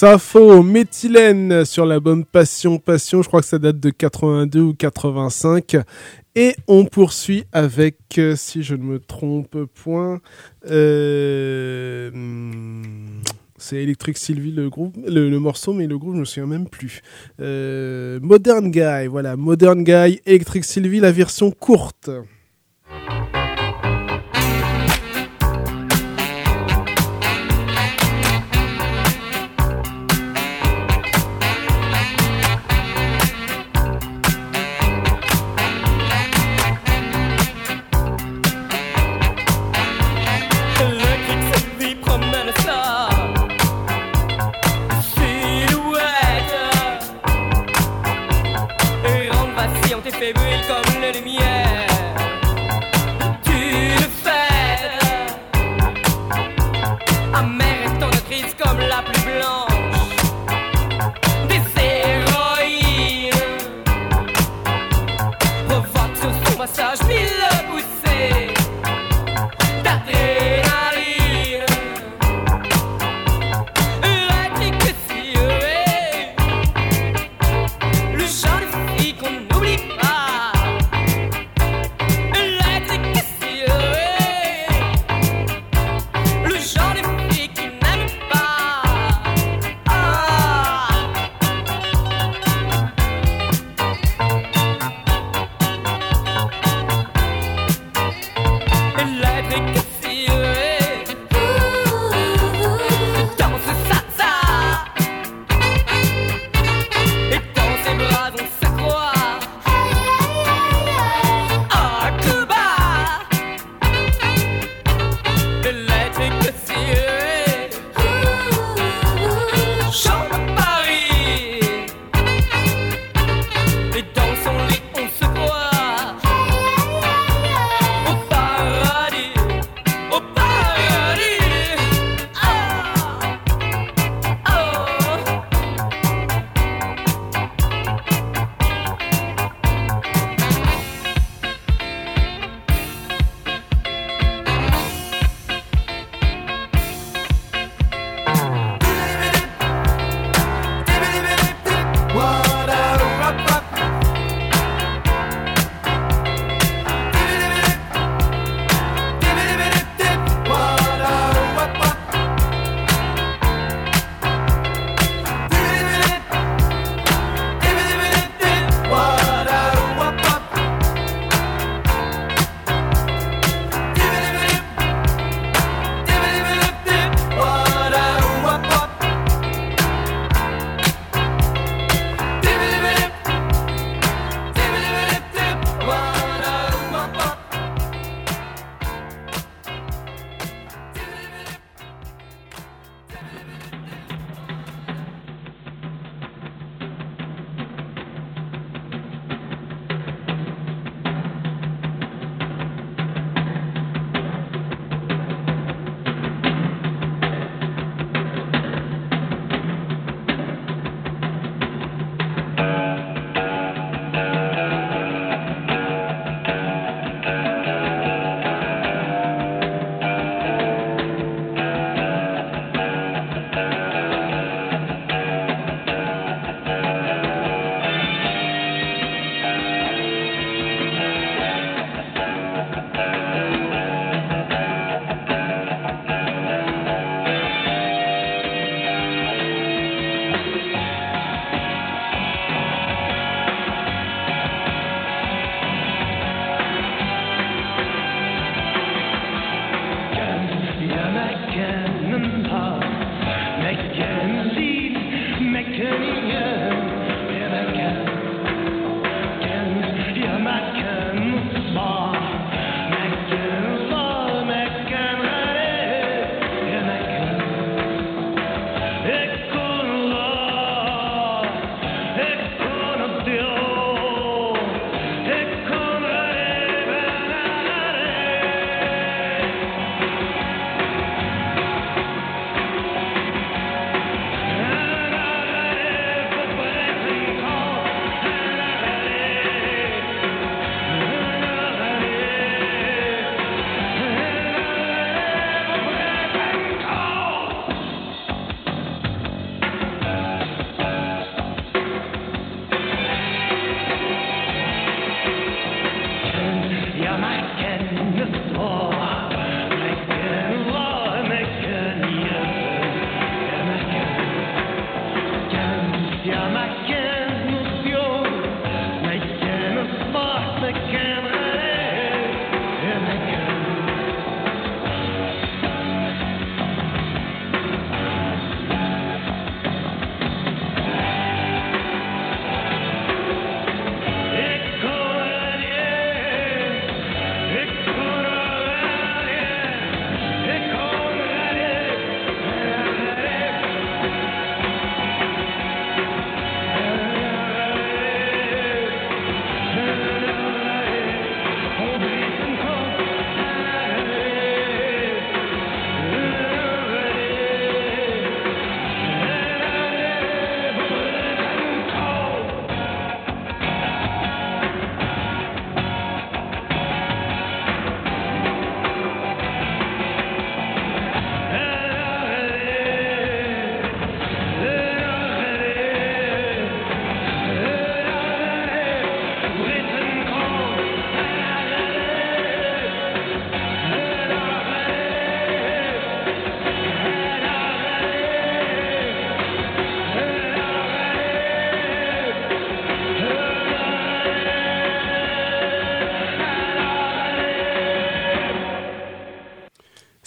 Sappho, 0.05 0.63
méthylène 0.63 1.65
sur 1.65 1.87
l'album 1.87 2.27
Passion 2.27 2.77
Passion, 2.77 3.23
je 3.23 3.29
crois 3.29 3.41
que 3.41 3.47
ça 3.47 3.59
date 3.59 3.81
de 3.81 3.89
82 3.89 4.61
ou 4.61 4.75
85. 4.75 5.79
Et 6.35 6.55
on 6.69 6.85
poursuit 6.85 7.45
avec, 7.53 7.97
euh, 8.19 8.37
si 8.37 8.63
je 8.63 8.75
ne 8.75 8.83
me 8.83 8.99
trompe 8.99 9.65
point, 9.65 10.21
euh, 10.69 12.11
c'est 13.57 13.77
Electric 13.77 14.19
Sylvie 14.19 14.53
le 14.53 14.69
groupe, 14.69 14.95
le, 15.07 15.39
morceau, 15.39 15.73
mais 15.73 15.87
le 15.87 15.97
groupe 15.97 16.17
je 16.17 16.21
me 16.21 16.27
souviens 16.27 16.49
même 16.49 16.69
plus. 16.69 17.01
Euh, 17.41 18.21
Modern 18.21 18.71
Guy, 18.71 19.07
voilà, 19.09 19.37
Modern 19.37 19.85
Guy, 19.85 20.21
Electric 20.27 20.67
Sylvie, 20.67 21.01
la 21.01 21.13
version 21.13 21.51
courte. 21.51 22.11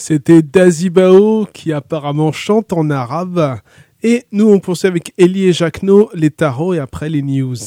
C'était 0.07 0.41
Dazibao 0.41 1.45
qui 1.51 1.73
apparemment 1.73 2.31
chante 2.31 2.71
en 2.71 2.89
arabe. 2.89 3.59
Et 4.01 4.23
nous, 4.31 4.47
on 4.49 4.61
poursuit 4.61 4.87
avec 4.87 5.13
Elie 5.19 5.47
et 5.47 5.51
Jacquenot, 5.51 6.09
les 6.13 6.31
tarots 6.31 6.73
et 6.73 6.79
après 6.79 7.09
les 7.09 7.21
news. 7.21 7.57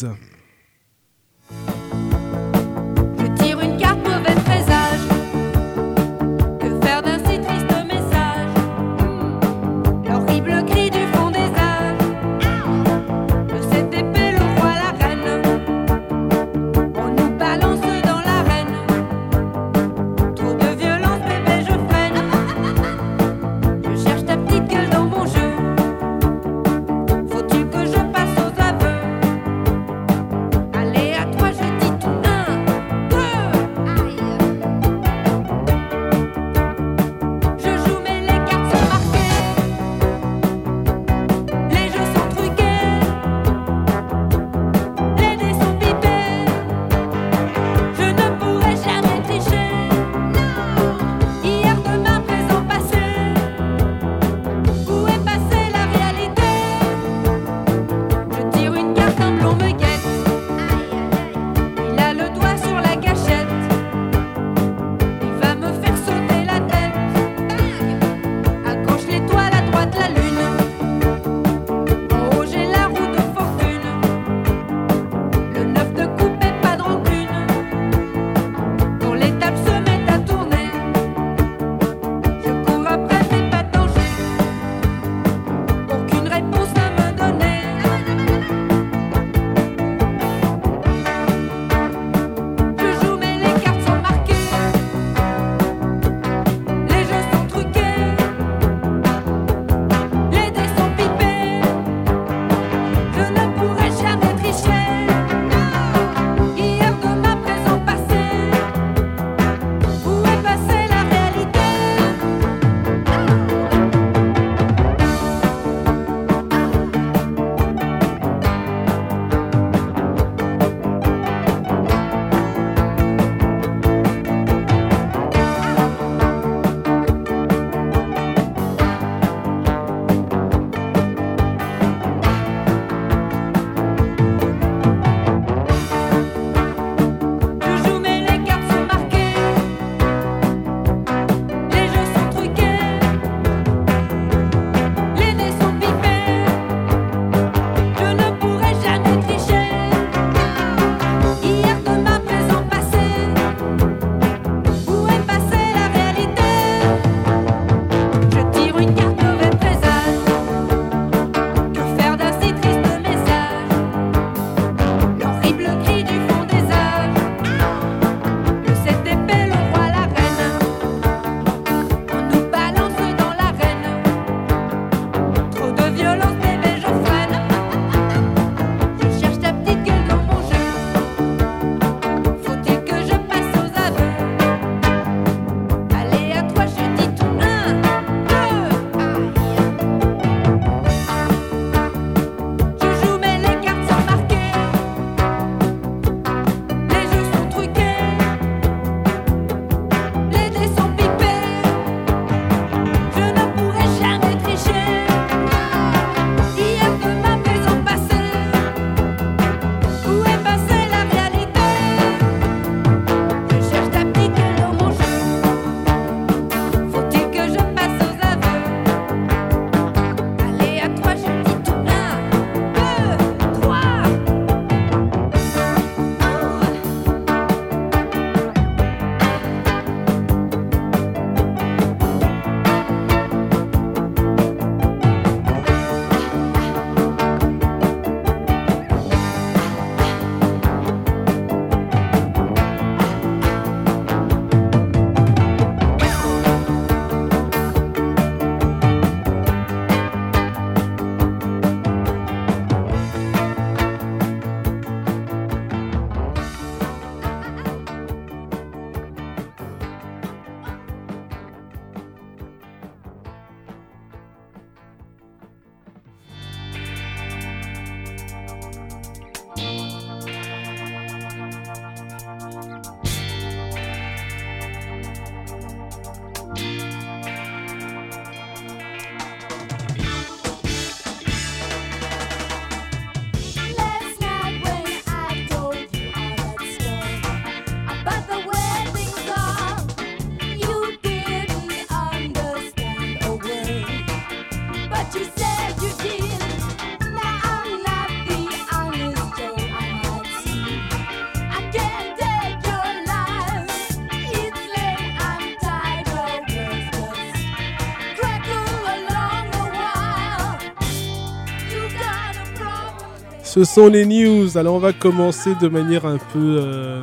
Ce 313.52 313.64
sont 313.64 313.88
les 313.88 314.06
news. 314.06 314.56
Alors 314.56 314.76
on 314.76 314.78
va 314.78 314.92
commencer 314.92 315.56
de 315.60 315.66
manière 315.66 316.06
un 316.06 316.18
peu, 316.18 316.60
euh, 316.62 317.02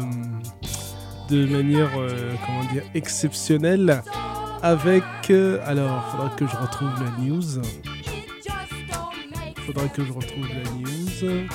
de 1.30 1.46
manière, 1.46 1.90
euh, 1.98 2.36
comment 2.46 2.64
dire, 2.72 2.84
exceptionnelle 2.96 4.02
avec. 4.64 5.04
euh, 5.30 5.60
alors, 5.66 6.06
faudra 6.10 6.30
que 6.38 6.48
je 6.48 6.56
retrouve 6.56 6.90
la 7.04 7.22
news. 7.22 7.62
Faudra 9.66 9.90
que 9.90 10.06
je 10.06 10.14
retrouve 10.14 10.48
la 10.48 10.72
news. 10.72 11.48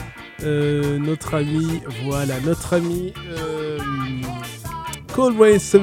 Euh, 0.42 0.98
notre 0.98 1.36
ami, 1.36 1.80
voilà, 2.04 2.38
notre 2.40 2.74
ami 2.74 3.14
Coldway 5.14 5.58
7 5.58 5.82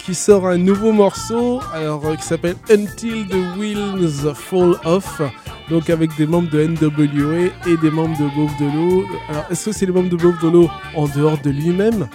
qui 0.00 0.14
sort 0.14 0.46
un 0.46 0.58
nouveau 0.58 0.92
morceau, 0.92 1.60
alors 1.72 2.14
qui 2.14 2.26
s'appelle 2.26 2.56
Until 2.68 3.26
the 3.26 3.56
Wheels 3.58 4.34
Fall 4.34 4.74
Off. 4.84 5.22
Donc 5.68 5.90
avec 5.90 6.14
des 6.16 6.26
membres 6.26 6.48
de 6.50 6.64
NWA 6.64 7.50
et 7.66 7.76
des 7.78 7.90
membres 7.90 8.16
de 8.18 8.28
Bob 8.34 8.50
Dolo. 8.58 9.04
Alors 9.28 9.46
est-ce 9.50 9.66
que 9.66 9.72
c'est 9.72 9.86
les 9.86 9.92
membres 9.92 10.10
de 10.10 10.16
Bob 10.16 10.38
Dolo 10.40 10.70
en 10.94 11.08
dehors 11.08 11.38
de 11.38 11.50
lui-même? 11.50 12.08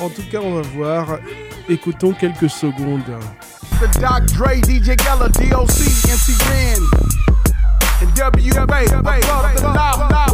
En 0.00 0.08
tout 0.08 0.22
cas, 0.30 0.40
on 0.42 0.56
va 0.56 0.62
voir. 0.74 1.18
Écoutons 1.68 2.12
quelques 2.12 2.50
secondes. 2.50 3.02
The 3.80 4.00
Doc 4.00 4.26
Dre, 4.34 4.54
DJ 4.64 4.96
Geller, 4.96 5.30
DOC, 5.32 5.80
MC 6.06 6.32
Ren, 6.48 6.82
and 8.02 8.10
WFA 8.14 8.86
above 8.92 9.20
the. 10.08 10.26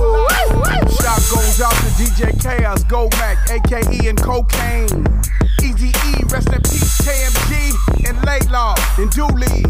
Shout 1.00 1.22
goes 1.30 1.60
out 1.60 1.72
to 1.72 1.88
DJ 1.96 2.32
Chaos, 2.40 2.84
Gomac, 2.84 3.36
AKE, 3.50 4.08
and 4.08 4.20
Cocaine. 4.20 5.06
Easy 5.62 5.88
E, 5.88 6.24
rest 6.30 6.48
in 6.52 6.60
peace, 6.62 7.00
KMG, 7.02 7.72
and 8.08 8.18
Laylaw, 8.26 8.74
and 8.98 9.10
Dooley. 9.10 9.64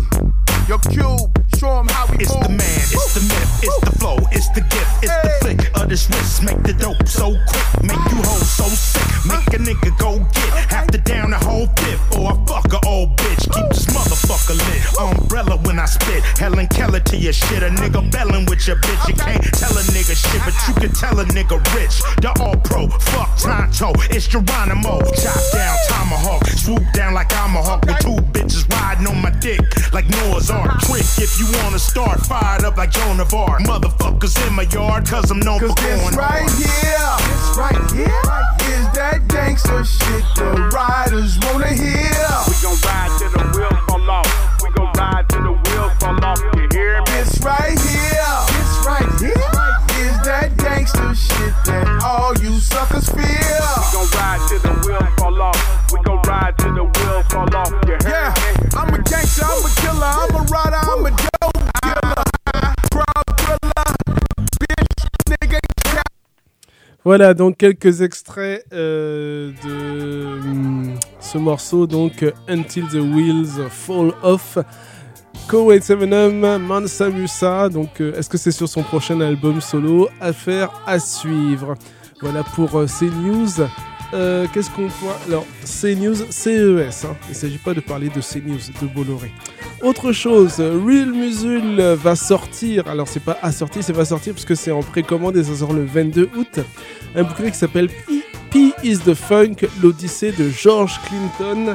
Your 0.72 0.78
cube, 0.88 1.28
show 1.60 1.80
'em 1.80 1.88
how 1.88 2.06
we 2.06 2.24
It's 2.24 2.32
move. 2.32 2.44
the 2.44 2.48
man, 2.48 2.80
it's 2.96 3.12
the 3.12 3.20
myth, 3.20 3.60
it's 3.60 3.80
the 3.84 3.92
flow, 3.98 4.16
it's 4.32 4.48
the 4.56 4.62
gift, 4.62 5.04
it's 5.04 5.12
the 5.22 5.30
flick 5.42 5.60
of 5.78 5.90
this 5.90 6.08
wrist. 6.08 6.42
Make 6.42 6.62
the 6.62 6.72
dope 6.72 7.06
so 7.06 7.36
quick, 7.46 7.82
make 7.82 8.00
you 8.10 8.16
hold 8.24 8.40
so 8.40 8.64
sick, 8.68 9.04
make 9.26 9.52
a 9.52 9.58
nigga 9.58 9.92
go 9.98 10.16
get 10.32 10.50
half 10.72 10.86
the 10.86 10.96
down 10.96 11.32
the 11.32 11.38
whole 11.44 11.68
fifth, 11.76 12.16
or 12.16 12.32
I 12.32 12.34
fuck 12.48 12.72
a 12.72 12.80
old 12.88 13.18
bitch. 13.18 13.44
Keep 13.52 13.68
this 13.68 13.84
motherfucker 13.92 14.56
lit. 14.56 14.80
Umbrella 14.98 15.58
when 15.58 15.78
I 15.78 15.84
spit, 15.84 16.22
Helen 16.40 16.68
Keller 16.68 17.00
to 17.00 17.16
your 17.18 17.34
shit. 17.34 17.62
A 17.62 17.68
nigga 17.68 18.10
bellin' 18.10 18.46
with 18.46 18.66
your 18.66 18.76
bitch. 18.76 19.08
You 19.08 19.14
can't 19.14 19.44
tell 19.52 19.76
a 19.76 19.82
nigga 19.92 20.16
shit, 20.16 20.40
but 20.46 20.56
you 20.66 20.72
can 20.80 20.92
tell 20.94 21.20
a 21.20 21.26
nigga 21.36 21.60
rich. 21.76 22.00
The 22.22 22.32
all 22.40 22.56
pro, 22.56 22.88
fuck 22.88 23.36
Tonto, 23.36 23.92
it's 24.08 24.26
Geronimo. 24.26 25.02
Chop 25.20 25.42
down 25.52 25.76
tomahawk, 25.90 26.46
swoop 26.46 26.82
down 26.94 27.12
like 27.12 27.30
I'm 27.36 27.56
a 27.56 27.62
hawk 27.62 27.84
with 27.84 27.98
two 27.98 28.16
bitches 28.32 28.64
riding 28.72 29.06
on 29.06 29.20
my 29.20 29.28
dick 29.28 29.60
like 29.92 30.08
Noah's 30.08 30.50
Ark. 30.50 30.61
Trick 30.86 31.06
if 31.18 31.38
you 31.38 31.46
wanna 31.62 31.78
start, 31.78 32.20
fired 32.26 32.64
up 32.64 32.76
like 32.76 32.90
Joan 32.90 33.20
of 33.20 33.32
Arc. 33.34 33.60
Motherfuckers 33.62 34.34
in 34.46 34.54
my 34.54 34.62
yard, 34.64 35.06
cause 35.06 35.30
I'm 35.30 35.40
known 35.40 35.60
Cause 35.60 35.70
for 35.74 35.82
this 35.82 36.00
going 36.02 36.16
right 36.16 36.48
hard. 36.48 36.62
here, 36.62 37.12
this 37.28 37.56
right 37.56 37.82
here 37.92 38.22
is 38.74 38.84
that 38.94 39.26
gangster 39.28 39.84
shit 39.84 40.24
the 40.36 40.70
riders 40.74 41.38
wanna 41.44 41.68
hear. 41.68 42.28
We 42.48 42.54
gon' 42.62 42.78
ride 42.84 43.12
till 43.18 43.30
the 43.30 43.44
wheels 43.56 43.80
fall 43.88 44.10
off. 44.10 44.28
We 44.62 44.70
gon' 44.70 44.92
ride 44.96 45.28
till 45.28 45.42
the 45.42 45.52
wheels 45.52 45.92
fall 46.00 46.24
off. 46.24 46.38
You 46.54 46.68
hear 46.72 46.98
me? 47.00 47.06
This 47.12 47.40
right 47.42 47.78
here, 47.78 48.34
this 48.54 48.72
right 48.86 49.10
here 49.20 49.52
is 50.06 50.16
that 50.26 50.52
gangster 50.58 51.14
shit 51.14 51.54
that 51.66 51.86
all 52.04 52.34
you 52.38 52.58
suckers 52.60 53.08
We 53.14 53.22
gon' 53.22 54.08
ride 54.18 54.40
till 54.48 54.60
the 54.60 54.74
wheels 54.86 55.10
fall 55.18 55.42
off. 55.42 55.92
We 55.92 55.98
gon' 56.02 56.22
ride 56.22 56.54
till 56.58 56.74
the 56.74 56.84
wheels 56.84 57.26
fall 57.30 57.54
off. 57.56 57.70
You 57.86 57.96
hear 58.02 58.08
Yeah, 58.08 58.34
me? 58.36 58.41
I'm 58.74 58.94
a 58.94 59.02
gangster, 59.02 59.44
I'm 59.44 59.64
a 59.64 59.70
killer, 59.80 60.04
I'm 60.04 60.34
a 60.34 60.42
rider, 60.44 60.76
I'm 60.76 61.06
a. 61.06 61.32
Voilà 67.04 67.34
donc 67.34 67.56
quelques 67.56 68.00
extraits 68.02 68.64
euh, 68.72 69.50
de 69.64 70.38
hum, 70.40 70.94
ce 71.18 71.36
morceau 71.36 71.88
donc 71.88 72.24
Until 72.48 72.86
the 72.86 72.94
Wheels 72.94 73.68
Fall 73.70 74.12
Off. 74.22 74.58
Koweït 75.48 75.82
7 75.82 75.98
Mansa 76.60 77.68
donc 77.68 78.00
euh, 78.00 78.14
est-ce 78.16 78.30
que 78.30 78.38
c'est 78.38 78.52
sur 78.52 78.68
son 78.68 78.84
prochain 78.84 79.20
album 79.20 79.60
solo? 79.60 80.08
Affaire 80.20 80.70
à 80.86 81.00
suivre. 81.00 81.74
Voilà 82.20 82.44
pour 82.44 82.78
euh, 82.78 82.86
ces 82.86 83.10
news. 83.10 83.48
Euh, 84.14 84.46
Qu'est-ce 84.52 84.70
qu'on 84.70 84.88
voit 84.88 85.18
Alors, 85.26 85.46
CNews, 85.64 86.14
CES, 86.30 87.04
hein. 87.04 87.16
il 87.28 87.30
ne 87.30 87.34
s'agit 87.34 87.58
pas 87.58 87.72
de 87.72 87.80
parler 87.80 88.08
de 88.08 88.20
CNews, 88.20 88.58
de 88.80 88.86
Bolloré. 88.86 89.32
Autre 89.82 90.12
chose, 90.12 90.60
Real 90.60 91.12
Musul 91.12 91.80
va 91.80 92.14
sortir, 92.14 92.86
alors 92.88 93.08
c'est 93.08 93.22
pas 93.22 93.38
à 93.42 93.50
sortir, 93.50 93.82
c'est 93.82 93.92
va 93.92 94.04
sortir 94.04 94.34
parce 94.34 94.44
que 94.44 94.54
c'est 94.54 94.70
en 94.70 94.82
précommande 94.82 95.36
et 95.36 95.44
ça 95.44 95.56
sort 95.56 95.72
le 95.72 95.84
22 95.84 96.28
août. 96.36 96.60
Un 97.16 97.24
bouquin 97.24 97.50
qui 97.50 97.56
s'appelle 97.56 97.88
P, 98.50 98.72
is 98.84 98.98
the 98.98 99.14
Funk, 99.14 99.66
l'Odyssée 99.82 100.32
de 100.32 100.48
George 100.50 101.00
Clinton. 101.06 101.74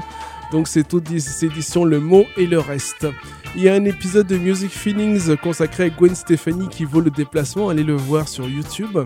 Donc 0.51 0.67
c'est 0.67 0.93
aux 0.93 1.01
éditions 1.01 1.83
Le 1.83 1.99
Mot 1.99 2.25
et 2.38 2.45
le 2.45 2.59
reste. 2.59 3.07
Il 3.55 3.63
y 3.63 3.69
a 3.69 3.73
un 3.73 3.83
épisode 3.85 4.27
de 4.27 4.38
Music 4.38 4.71
Feelings 4.71 5.35
consacré 5.38 5.85
à 5.85 5.89
Gwen 5.89 6.15
Stefani 6.15 6.69
qui 6.69 6.85
vaut 6.85 7.01
le 7.01 7.09
déplacement, 7.09 7.69
allez 7.69 7.83
le 7.83 7.95
voir 7.95 8.27
sur 8.27 8.47
YouTube. 8.47 8.99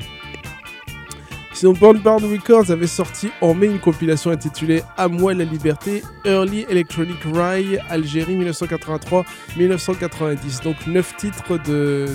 Sinon, 1.62 1.74
Born 1.74 2.00
Bard 2.00 2.22
Records 2.24 2.72
avait 2.72 2.88
sorti 2.88 3.30
en 3.40 3.54
mai 3.54 3.68
une 3.68 3.78
compilation 3.78 4.32
intitulée 4.32 4.82
À 4.98 5.08
moi 5.08 5.36
la 5.36 5.44
liberté, 5.44 6.02
Early 6.26 6.66
Electronic 6.68 7.20
Rye, 7.24 7.78
Algérie 7.88 8.36
1983-1990. 8.36 10.64
Donc 10.64 10.88
9 10.88 11.18
titres 11.18 11.60
de, 11.60 12.08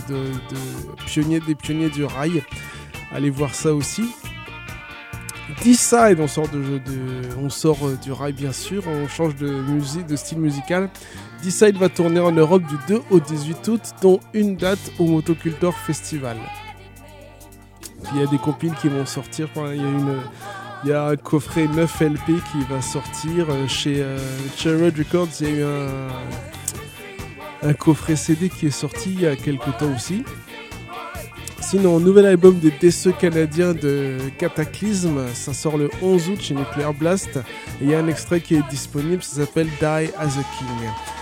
pionniers, 1.06 1.38
des 1.38 1.54
pionniers 1.54 1.90
du 1.90 2.02
rail. 2.02 2.42
Allez 3.12 3.30
voir 3.30 3.54
ça 3.54 3.72
aussi. 3.72 4.10
Decide, 5.64 6.18
on 6.18 6.26
sort 6.26 6.48
euh, 7.86 7.94
du 8.02 8.10
rail 8.10 8.32
bien 8.32 8.50
sûr, 8.50 8.82
on 8.88 9.06
change 9.06 9.36
de 9.36 9.48
musique, 9.48 10.06
de 10.06 10.16
style 10.16 10.40
musical. 10.40 10.90
Decide 11.44 11.76
va 11.76 11.88
tourner 11.88 12.18
en 12.18 12.32
Europe 12.32 12.64
du 12.64 12.74
2 12.88 13.00
au 13.12 13.20
18 13.20 13.68
août, 13.68 13.82
dont 14.02 14.18
une 14.34 14.56
date 14.56 14.90
au 14.98 15.06
Motocultor 15.06 15.72
Festival. 15.72 16.36
Il 18.12 18.20
y 18.20 18.22
a 18.22 18.26
des 18.26 18.38
compines 18.38 18.74
qui 18.80 18.88
vont 18.88 19.06
sortir. 19.06 19.48
Il 19.56 20.90
y 20.90 20.92
a 20.92 21.06
un 21.06 21.16
coffret 21.16 21.66
9 21.66 22.00
LP 22.00 22.26
qui 22.26 22.64
va 22.70 22.80
sortir 22.80 23.46
euh, 23.50 23.66
chez 23.66 23.96
euh, 23.98 24.18
Records. 24.64 25.28
Il 25.40 25.46
y 25.46 25.50
a 25.50 25.54
eu 25.54 25.64
un, 27.62 27.74
coffret 27.74 28.16
CD 28.16 28.48
qui 28.48 28.66
est 28.66 28.70
sorti 28.70 29.12
il 29.14 29.20
y 29.22 29.26
a 29.26 29.34
quelques 29.34 29.76
temps 29.78 29.92
aussi. 29.94 30.24
Sinon, 31.60 31.98
nouvel 31.98 32.26
album 32.26 32.58
des 32.60 32.70
déceux 32.70 33.10
canadiens 33.10 33.74
de 33.74 34.18
Cataclysm, 34.38 35.18
ça 35.34 35.52
sort 35.52 35.76
le 35.76 35.90
11 36.00 36.28
août 36.28 36.38
chez 36.40 36.54
Nuclear 36.54 36.94
Blast. 36.94 37.38
Et 37.80 37.86
il 37.86 37.90
y 37.90 37.94
a 37.94 37.98
un 37.98 38.06
extrait 38.06 38.40
qui 38.40 38.54
est 38.54 38.68
disponible, 38.70 39.22
ça 39.22 39.40
s'appelle 39.40 39.66
Die 39.80 39.84
as 40.16 40.38
a 40.38 40.44
King. 40.58 41.15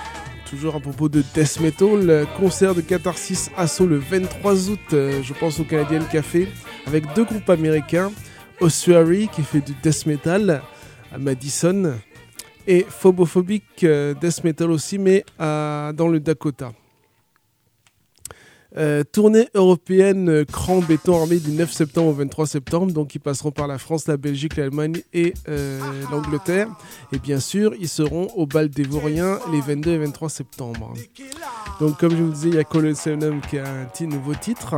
Toujours 0.55 0.77
à 0.77 0.81
propos 0.81 1.09
de 1.09 1.25
death 1.35 1.59
metal, 1.61 2.29
concert 2.39 2.77
de 2.77 2.81
Catharsis 2.81 3.51
Asso 3.57 3.81
le 3.89 3.97
23 3.99 4.71
août, 4.71 4.79
euh, 4.93 5.21
je 5.21 5.33
pense 5.35 5.59
au 5.59 5.65
Canadian 5.65 6.05
Café, 6.13 6.47
avec 6.87 7.13
deux 7.17 7.25
groupes 7.25 7.51
américains, 7.51 8.13
Ossuary 8.61 9.27
qui 9.35 9.43
fait 9.43 9.61
du 9.61 9.73
death 9.83 10.07
metal 10.07 10.63
à 11.13 11.19
Madison, 11.19 11.95
et 12.69 12.87
Phobophobic 12.89 13.65
euh, 13.83 14.15
death 14.15 14.45
metal 14.45 14.71
aussi, 14.71 14.97
mais 14.97 15.25
à- 15.41 15.91
dans 15.93 16.07
le 16.07 16.21
Dakota. 16.21 16.73
Euh, 18.77 19.05
tournée 19.05 19.49
européenne 19.55 20.29
euh, 20.29 20.45
Cran 20.45 20.81
Béton 20.81 21.21
Armé 21.21 21.39
du 21.39 21.53
9 21.53 21.71
septembre 21.71 22.09
au 22.09 22.13
23 22.13 22.47
septembre. 22.47 22.93
Donc 22.93 23.15
ils 23.15 23.21
passeront 23.21 23.53
par 23.53 23.69
la 23.69 23.79
France, 23.79 24.09
la 24.09 24.17
Belgique, 24.17 24.57
l'Allemagne 24.57 25.01
et 25.13 25.35
euh, 25.49 25.81
l'Angleterre. 26.11 26.69
Et 27.13 27.19
bien 27.19 27.39
sûr, 27.39 27.73
ils 27.79 27.89
seront 27.89 28.27
au 28.35 28.47
bal 28.47 28.69
des 28.69 28.83
Vauriens 28.83 29.39
les 29.53 29.61
22 29.61 29.93
et 29.93 29.99
23 29.99 30.29
septembre. 30.29 30.93
Donc 31.79 31.99
comme 31.99 32.11
je 32.17 32.23
vous 32.23 32.33
disais, 32.33 32.49
il 32.49 32.55
y 32.57 32.59
a 32.59 32.65
Colosseum 32.65 33.41
qui 33.49 33.59
a 33.59 33.65
un 33.65 33.85
petit 33.85 34.09
nouveau 34.09 34.35
titre. 34.35 34.75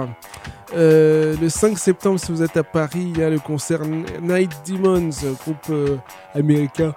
Le 0.75 1.49
5 1.49 1.79
septembre, 1.79 2.21
si 2.21 2.33
vous 2.33 2.43
êtes 2.43 2.57
à 2.57 2.65
Paris, 2.65 3.13
il 3.15 3.19
y 3.19 3.23
a 3.23 3.31
le 3.31 3.39
concert 3.39 3.83
Night 4.21 4.51
Demons, 4.67 5.11
groupe 5.45 5.99
américain 6.35 6.95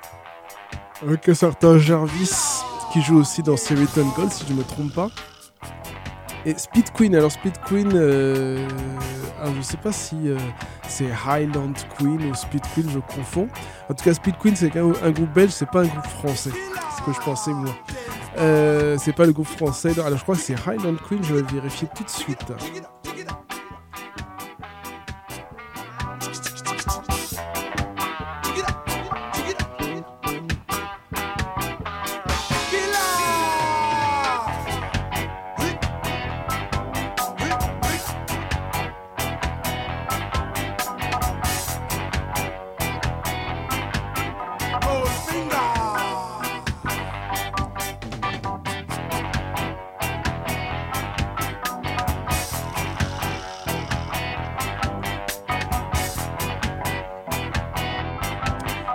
avec 1.01 1.29
un 1.29 1.33
certain 1.33 1.77
Jarvis 1.77 2.61
qui 2.91 3.01
joue 3.01 3.19
aussi 3.19 3.41
dans 3.41 3.55
Seriton 3.55 4.05
Gold, 4.15 4.31
si 4.31 4.45
je 4.47 4.53
ne 4.53 4.57
me 4.57 4.63
trompe 4.63 4.93
pas. 4.93 5.09
Et 6.45 6.57
Speed 6.57 6.91
Queen, 6.93 7.15
alors 7.15 7.31
Speed 7.31 7.53
Queen, 7.65 7.91
euh, 7.93 8.65
ah, 9.41 9.47
je 9.55 9.61
sais 9.61 9.77
pas 9.77 9.91
si 9.91 10.15
euh, 10.29 10.37
c'est 10.87 11.09
Highland 11.27 11.73
Queen 11.97 12.23
ou 12.25 12.33
Speed 12.33 12.61
Queen, 12.73 12.89
je 12.89 12.99
confonds. 12.99 13.47
En 13.89 13.93
tout 13.93 14.03
cas, 14.05 14.13
Speed 14.13 14.37
Queen, 14.37 14.55
c'est 14.55 14.75
un, 14.77 14.91
un 15.03 15.11
groupe 15.11 15.33
belge, 15.33 15.51
c'est 15.51 15.69
pas 15.69 15.81
un 15.81 15.87
groupe 15.87 16.07
français. 16.07 16.51
C'est 16.51 17.01
ce 17.01 17.05
que 17.05 17.13
je 17.13 17.19
pensais 17.19 17.51
moi. 17.51 17.75
Euh, 18.37 18.97
c'est 18.99 19.13
pas 19.13 19.25
le 19.25 19.33
groupe 19.33 19.47
français. 19.47 19.91
Alors 19.99 20.17
je 20.17 20.23
crois 20.23 20.35
que 20.35 20.41
c'est 20.41 20.55
Highland 20.67 20.95
Queen, 21.07 21.23
je 21.23 21.35
vais 21.35 21.41
vérifier 21.41 21.87
tout 21.93 22.03
de 22.03 22.09
suite. 22.09 22.45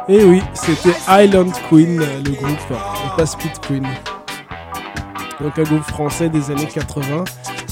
Et 0.06 0.22
oui, 0.22 0.42
c'était 0.52 0.94
Island 1.08 1.50
Queen, 1.70 1.98
euh, 2.00 2.22
le 2.24 2.32
groupe, 2.32 2.58
et 2.70 3.16
pas 3.16 3.24
Speed 3.24 3.58
Queen. 3.66 3.86
Donc 5.40 5.58
un 5.58 5.62
groupe 5.62 5.82
français 5.82 6.28
des 6.28 6.50
années 6.50 6.66
80 6.66 7.24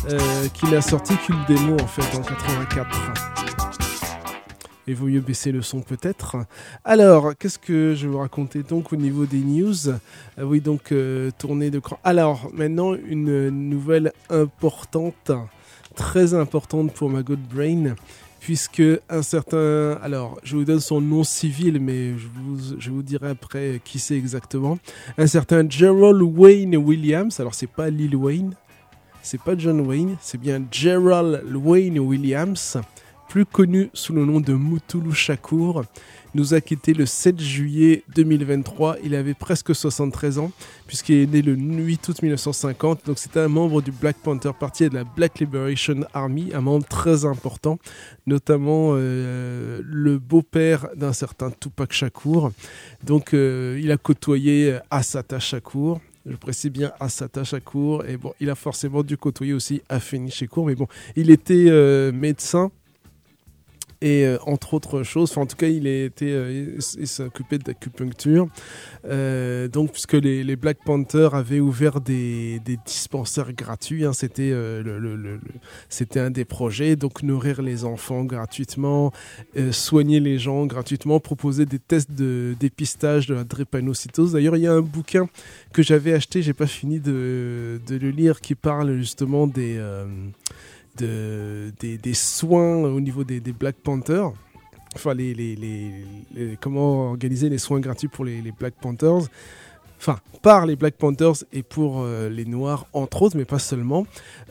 euh, 0.08 0.18
qui 0.54 0.66
n'a 0.66 0.80
sorti 0.80 1.14
qu'une 1.16 1.44
démo 1.46 1.74
en 1.74 1.86
fait 1.86 2.16
en 2.16 2.22
84. 2.22 2.88
Il 4.86 4.96
vaut 4.96 5.06
mieux 5.06 5.20
baisser 5.20 5.52
le 5.52 5.62
son 5.62 5.80
peut-être. 5.80 6.36
Alors, 6.84 7.34
qu'est-ce 7.38 7.58
que 7.58 7.94
je 7.94 8.06
vais 8.06 8.12
vous 8.12 8.18
raconter 8.18 8.62
donc 8.62 8.92
au 8.92 8.96
niveau 8.96 9.26
des 9.26 9.38
news? 9.38 9.88
Euh, 9.88 10.42
Oui, 10.42 10.60
donc 10.60 10.90
euh, 10.90 11.30
tournée 11.38 11.70
de 11.70 11.78
cran. 11.78 11.98
Alors, 12.02 12.50
maintenant, 12.52 12.94
une 12.94 13.50
nouvelle 13.50 14.10
importante, 14.30 15.30
très 15.94 16.34
importante 16.34 16.92
pour 16.94 17.10
ma 17.10 17.22
Good 17.22 17.42
Brain, 17.54 17.94
puisque 18.42 18.82
un 19.08 19.22
certain... 19.22 19.92
Alors, 20.02 20.38
je 20.42 20.56
vous 20.56 20.64
donne 20.64 20.80
son 20.80 21.00
nom 21.00 21.22
civil, 21.22 21.78
mais 21.80 22.18
je 22.18 22.26
vous, 22.26 22.58
je 22.78 22.90
vous 22.90 23.02
dirai 23.02 23.30
après 23.30 23.80
qui 23.84 24.00
c'est 24.00 24.16
exactement. 24.16 24.78
Un 25.16 25.28
certain 25.28 25.68
Gerald 25.68 26.20
Wayne 26.20 26.76
Williams, 26.76 27.38
alors 27.38 27.54
c'est 27.54 27.68
pas 27.68 27.88
Lil 27.88 28.16
Wayne, 28.16 28.54
c'est 29.22 29.40
pas 29.40 29.56
John 29.56 29.80
Wayne, 29.86 30.16
c'est 30.20 30.40
bien 30.40 30.60
Gerald 30.72 31.44
Wayne 31.54 32.00
Williams, 32.00 32.78
plus 33.32 33.46
connu 33.46 33.88
sous 33.94 34.12
le 34.12 34.26
nom 34.26 34.40
de 34.40 34.52
Mutulu 34.52 35.14
Shakur, 35.14 35.86
nous 36.34 36.52
a 36.52 36.60
quitté 36.60 36.92
le 36.92 37.06
7 37.06 37.40
juillet 37.40 38.04
2023. 38.14 38.96
Il 39.04 39.14
avait 39.14 39.32
presque 39.32 39.74
73 39.74 40.38
ans, 40.38 40.52
puisqu'il 40.86 41.14
est 41.14 41.26
né 41.26 41.40
le 41.40 41.54
8 41.54 42.08
août 42.10 42.20
1950. 42.20 43.06
Donc 43.06 43.18
c'était 43.18 43.40
un 43.40 43.48
membre 43.48 43.80
du 43.80 43.90
Black 43.90 44.18
Panther 44.18 44.50
Party 44.52 44.84
et 44.84 44.88
de 44.90 44.96
la 44.96 45.04
Black 45.04 45.38
Liberation 45.40 46.00
Army, 46.12 46.50
un 46.52 46.60
membre 46.60 46.84
très 46.86 47.24
important, 47.24 47.78
notamment 48.26 48.90
euh, 48.96 49.80
le 49.82 50.18
beau-père 50.18 50.88
d'un 50.94 51.14
certain 51.14 51.50
Tupac 51.50 51.90
Shakur. 51.90 52.52
Donc 53.02 53.32
euh, 53.32 53.80
il 53.82 53.90
a 53.92 53.96
côtoyé 53.96 54.76
Assata 54.90 55.38
Shakur. 55.38 56.02
Je 56.26 56.36
précise 56.36 56.70
bien 56.70 56.92
Assata 57.00 57.44
Shakur. 57.44 58.04
Et 58.04 58.18
bon, 58.18 58.34
il 58.40 58.50
a 58.50 58.54
forcément 58.54 59.02
dû 59.02 59.16
côtoyer 59.16 59.54
aussi 59.54 59.80
Afeni 59.88 60.30
Shakur. 60.30 60.66
Mais 60.66 60.74
bon, 60.74 60.86
il 61.16 61.30
était 61.30 61.70
euh, 61.70 62.12
médecin 62.12 62.70
et 64.02 64.26
euh, 64.26 64.36
entre 64.46 64.74
autres 64.74 65.04
choses, 65.04 65.30
enfin 65.30 65.42
en 65.42 65.46
tout 65.46 65.56
cas 65.56 65.68
il, 65.68 65.86
était, 65.86 66.32
euh, 66.32 66.76
il, 66.98 67.08
s'occupait 67.08 67.58
d'acupuncture, 67.58 68.48
Euh, 69.04 69.68
donc 69.68 69.92
puisque 69.92 70.14
les, 70.14 70.56
Black 70.56 70.78
Panthers 70.84 71.34
avaient 71.34 71.60
ouvert 71.60 72.00
des, 72.00 72.60
des 72.64 72.78
dispensaires 72.84 73.52
gratuits, 73.52 74.04
hein, 74.04 74.12
c'était 74.12 74.52
un 76.20 76.30
des 76.30 76.44
projets, 76.44 76.96
donc 76.96 77.22
nourrir 77.22 77.62
les 77.62 77.84
enfants 77.84 78.24
gratuitement, 78.24 79.12
soigner 79.70 80.20
les 80.20 80.38
gens 80.38 80.66
gratuitement, 80.66 81.20
proposer 81.20 81.64
des 81.66 81.78
tests 81.78 82.12
de 82.12 82.54
dépistage 82.58 83.26
de 83.26 83.34
la 83.34 83.44
drépanocytose. 83.44 84.32
D'ailleurs 84.32 84.56
il 84.56 84.62
y 84.62 84.66
a 84.66 84.72
un 84.72 84.82
bouquin 84.82 85.28
que 85.72 85.82
j'avais 85.82 86.12
acheté, 86.12 86.42
j'ai 86.42 86.54
pas 86.54 86.66
fini 86.66 86.98
de 87.00 87.80
le 87.88 88.10
lire, 88.10 88.40
qui 88.40 88.54
parle 88.54 88.98
justement 88.98 89.46
des... 89.46 89.80
de, 90.98 91.72
des, 91.80 92.14
soins 92.14 92.76
au 92.84 93.00
niveau 93.00 93.24
des, 93.24 93.40
Black 93.40 93.76
Panthers. 93.76 94.32
Enfin, 94.94 95.14
les, 95.14 96.04
comment 96.60 97.10
organiser 97.10 97.48
les 97.48 97.58
soins 97.58 97.80
gratuits 97.80 98.08
pour 98.08 98.24
les, 98.24 98.52
Black 98.58 98.74
Panthers. 98.80 99.28
Enfin, 99.98 100.18
par 100.42 100.66
les 100.66 100.74
Black 100.74 100.96
Panthers 100.96 101.44
et 101.52 101.62
pour 101.62 102.00
euh, 102.00 102.28
les 102.28 102.44
Noirs, 102.44 102.86
entre 102.92 103.22
autres, 103.22 103.36
mais 103.36 103.44
pas 103.44 103.60
seulement. 103.60 104.04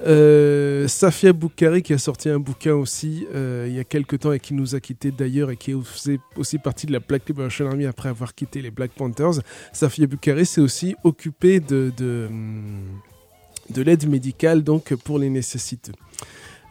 Euh, 0.07 0.87
Safia 0.87 1.33
Boukari, 1.33 1.83
qui 1.83 1.91
a 1.91 1.97
sorti 1.97 2.29
un 2.29 2.39
bouquin 2.39 2.73
aussi 2.73 3.27
euh, 3.35 3.65
il 3.67 3.75
y 3.75 3.79
a 3.79 3.83
quelques 3.83 4.19
temps 4.19 4.31
et 4.31 4.39
qui 4.39 4.53
nous 4.53 4.75
a 4.75 4.79
quittés 4.79 5.11
d'ailleurs 5.11 5.51
et 5.51 5.57
qui 5.57 5.73
faisait 5.83 6.19
aussi 6.37 6.57
partie 6.57 6.87
de 6.87 6.93
la 6.93 6.99
Black 6.99 7.27
Liberation 7.27 7.67
Army 7.67 7.85
après 7.85 8.07
avoir 8.07 8.33
quitté 8.33 8.61
les 8.61 8.71
Black 8.71 8.91
Panthers. 8.91 9.41
Safia 9.73 10.07
Boukari 10.07 10.45
s'est 10.45 10.61
aussi 10.61 10.95
occupée 11.03 11.59
de, 11.59 11.91
de, 11.97 12.27
hum, 12.29 13.01
de 13.71 13.81
l'aide 13.81 14.07
médicale 14.07 14.63
donc 14.63 14.93
pour 14.95 15.19
les 15.19 15.29
nécessiteux. 15.29 15.93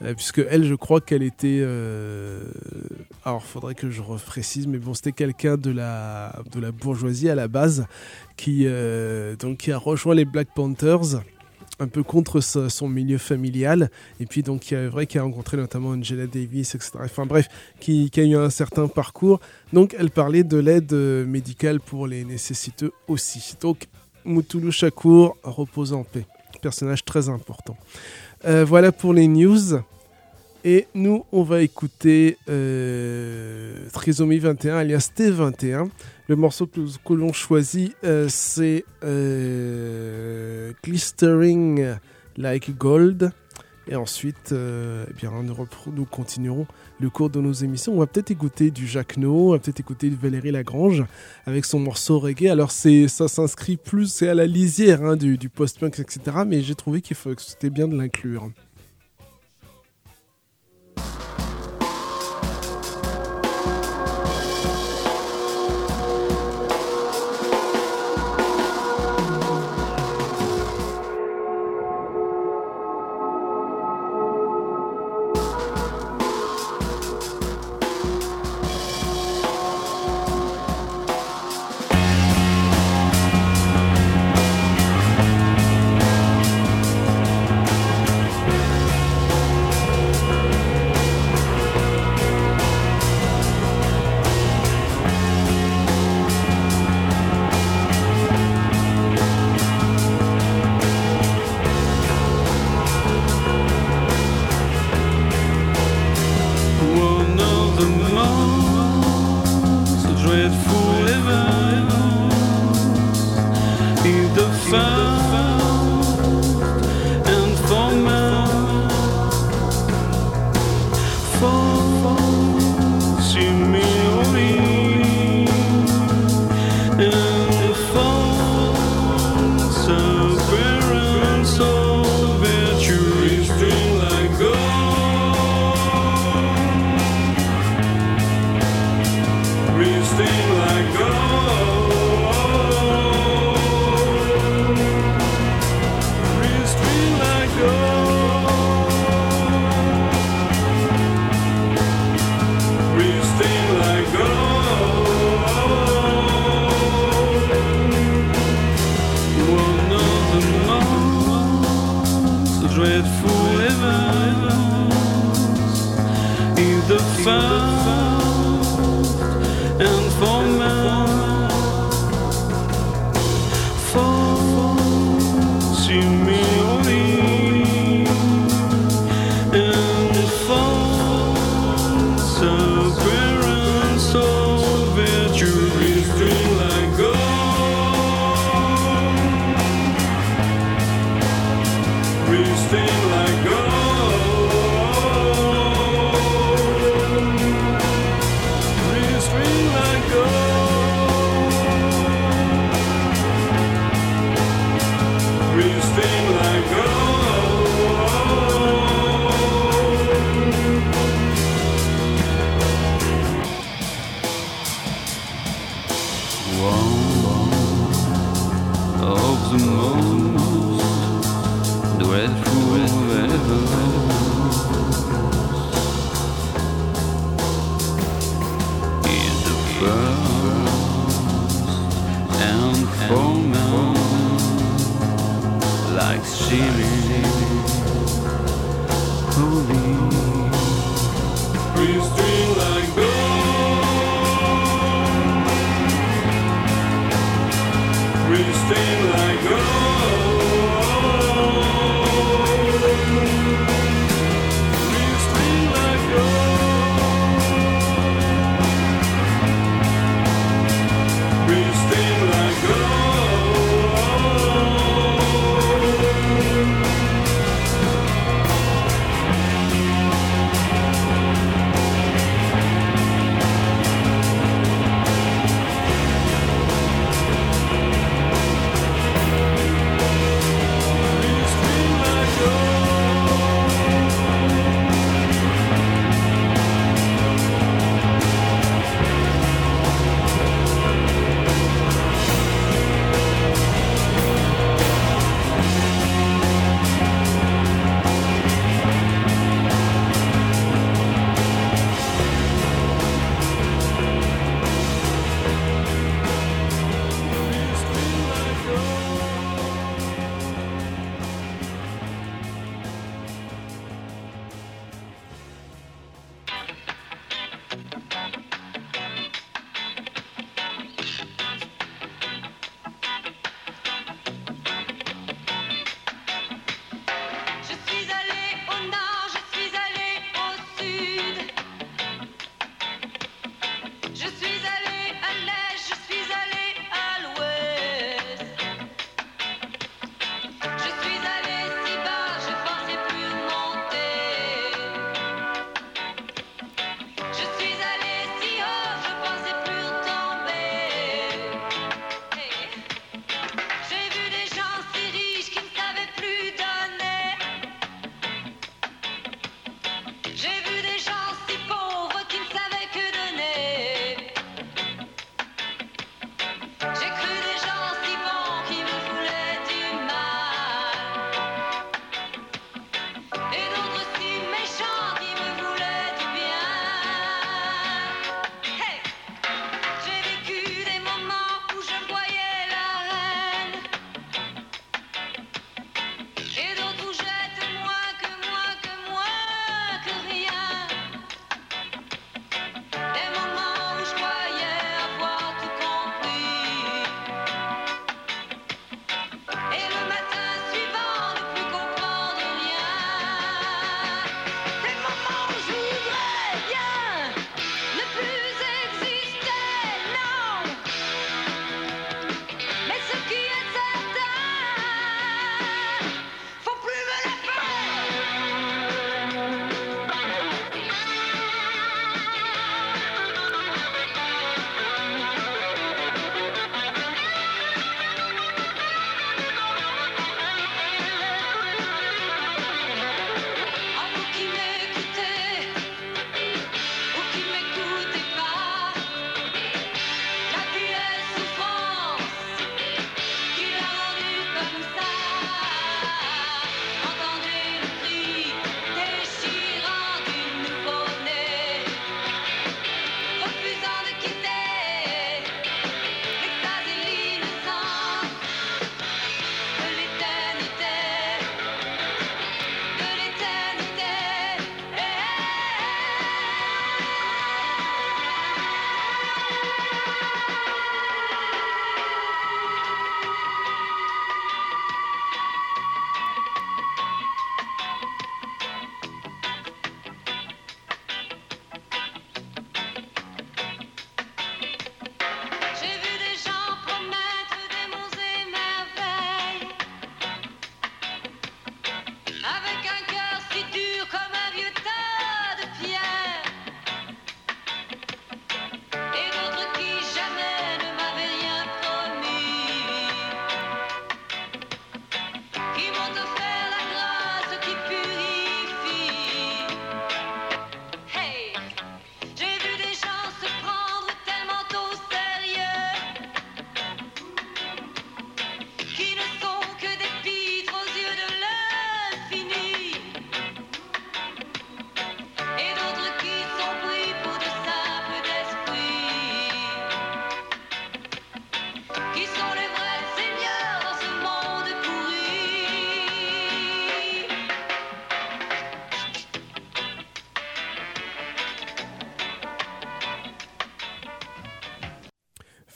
Euh, 0.03 0.15
puisque 0.15 0.43
elle, 0.49 0.65
je 0.65 0.75
crois 0.75 1.01
qu'elle 1.01 1.23
était. 1.23 1.59
euh, 1.61 2.43
Alors, 3.25 3.45
faudrait 3.45 3.75
que 3.75 3.91
je 3.91 4.01
reprécise, 4.01 4.67
mais 4.67 4.79
bon, 4.79 4.95
c'était 4.95 5.13
quelqu'un 5.13 5.57
de 5.57 5.71
la 5.71 6.35
de 6.53 6.59
la 6.61 6.73
bourgeoisie 6.73 7.29
à 7.29 7.35
la 7.35 7.49
base 7.49 7.87
qui 8.37 8.63
euh, 8.65 9.37
donc 9.37 9.59
qui 9.59 9.73
a 9.73 9.79
rejoint 9.79 10.15
les 10.15 10.25
Black 10.25 10.49
Panthers 10.55 11.23
un 11.79 11.89
peu 11.89 12.03
contre 12.03 12.41
son 12.41 12.89
milieu 12.89 13.17
familial 13.17 13.91
et 14.21 14.27
puis 14.27 14.43
donc 14.43 14.61
qui 14.61 14.75
a 14.75 14.89
vrai 14.91 15.07
qui 15.07 15.19
a 15.19 15.23
rencontré 15.23 15.57
notamment 15.57 15.91
Angela 15.91 16.27
Davis 16.27 16.75
etc 16.75 16.91
enfin 17.05 17.25
bref 17.25 17.49
qui, 17.81 18.11
qui 18.11 18.21
a 18.21 18.25
eu 18.25 18.37
un 18.37 18.51
certain 18.51 18.87
parcours 18.87 19.41
donc 19.73 19.97
elle 19.99 20.11
parlait 20.11 20.45
de 20.45 20.59
l'aide 20.59 20.93
médicale 20.93 21.81
pour 21.81 22.07
les 22.07 22.25
nécessiteux 22.25 22.93
aussi 23.09 23.55
donc 23.63 23.87
Mutulu 24.27 24.71
Shakur 24.71 25.39
repose 25.43 25.95
en 25.95 26.05
paix 26.05 26.27
personnage 26.61 27.05
très 27.05 27.29
important 27.29 27.77
euh, 28.45 28.65
voilà 28.65 28.93
pour 28.93 29.13
les 29.13 29.29
news. 29.29 29.81
Et 30.63 30.87
nous, 30.95 31.25
on 31.33 31.43
va 31.43 31.63
écouter 31.63 32.37
euh, 32.49 33.89
Trisomie 33.93 34.39
21, 34.39 34.77
alias 34.77 35.11
T21. 35.17 35.89
Le 36.29 36.37
morceau 36.37 36.67
que, 36.67 36.81
que 36.81 37.15
l'on 37.15 37.33
choisit, 37.33 37.97
euh, 38.05 38.27
c'est 38.29 38.85
euh, 39.03 40.73
Glistering 40.85 41.97
Like 42.37 42.77
Gold. 42.77 43.33
Et 43.89 43.97
ensuite, 43.97 44.53
eh 44.53 45.13
bien, 45.15 45.33
nous, 45.43 45.57
nous 45.87 46.05
continuerons 46.05 46.67
le 47.01 47.11
cours 47.11 47.31
de 47.31 47.41
nos 47.41 47.53
émissions. 47.53 47.95
On 47.95 47.99
va 47.99 48.07
peut-être 48.07 48.31
écouter 48.31 48.71
du 48.71 48.87
Jacques 48.87 49.17
No, 49.17 49.49
on 49.49 49.51
va 49.53 49.59
peut-être 49.59 49.81
écouter 49.81 50.11
Valérie 50.11 50.51
Lagrange 50.51 51.05
avec 51.47 51.65
son 51.65 51.81
morceau 51.81 52.19
reggae. 52.19 52.49
Alors, 52.49 52.71
c'est, 52.71 53.09
ça 53.09 53.29
s'inscrit 53.29 53.77
plus, 53.77 54.13
c'est 54.13 54.29
à 54.29 54.35
la 54.35 54.47
lisière 54.47 55.03
hein, 55.03 55.17
du, 55.17 55.39
du 55.39 55.49
post-punk, 55.49 55.99
etc. 55.99 56.21
Mais 56.47 56.61
j'ai 56.63 56.75
trouvé 56.75 57.01
qu'il 57.01 57.17
faut, 57.17 57.35
que 57.35 57.43
c'était 57.43 57.71
bien 57.71 57.89
de 57.89 57.97
l'inclure. 57.97 58.51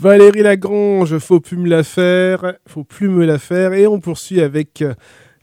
Valérie 0.04 0.42
Lagrange, 0.42 1.16
faut 1.16 1.40
plus 1.40 1.56
me 1.56 1.66
la 1.66 1.82
faire, 1.82 2.58
faut 2.68 2.84
plus 2.84 3.08
me 3.08 3.24
la 3.24 3.38
faire. 3.38 3.72
Et 3.72 3.86
on 3.86 4.00
poursuit 4.00 4.42
avec 4.42 4.82
euh, 4.82 4.92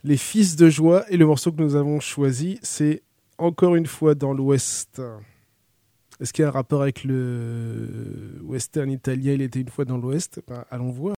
les 0.04 0.16
Fils 0.16 0.54
de 0.54 0.70
Joie. 0.70 1.04
Et 1.08 1.16
le 1.16 1.26
morceau 1.26 1.50
que 1.50 1.60
nous 1.60 1.74
avons 1.74 1.98
choisi, 1.98 2.60
c'est 2.62 3.02
encore 3.38 3.74
une 3.74 3.86
fois 3.86 4.14
dans 4.14 4.32
l'Ouest. 4.32 5.02
Est-ce 6.20 6.32
qu'il 6.32 6.44
y 6.44 6.46
a 6.46 6.48
un 6.48 6.52
rapport 6.52 6.82
avec 6.82 7.02
le 7.02 8.38
western 8.44 8.88
italien 8.88 9.32
Il 9.32 9.42
était 9.42 9.58
une 9.58 9.68
fois 9.68 9.84
dans 9.84 9.98
l'Ouest 9.98 10.40
Ben, 10.46 10.64
Allons 10.70 10.90
voir. 10.90 11.16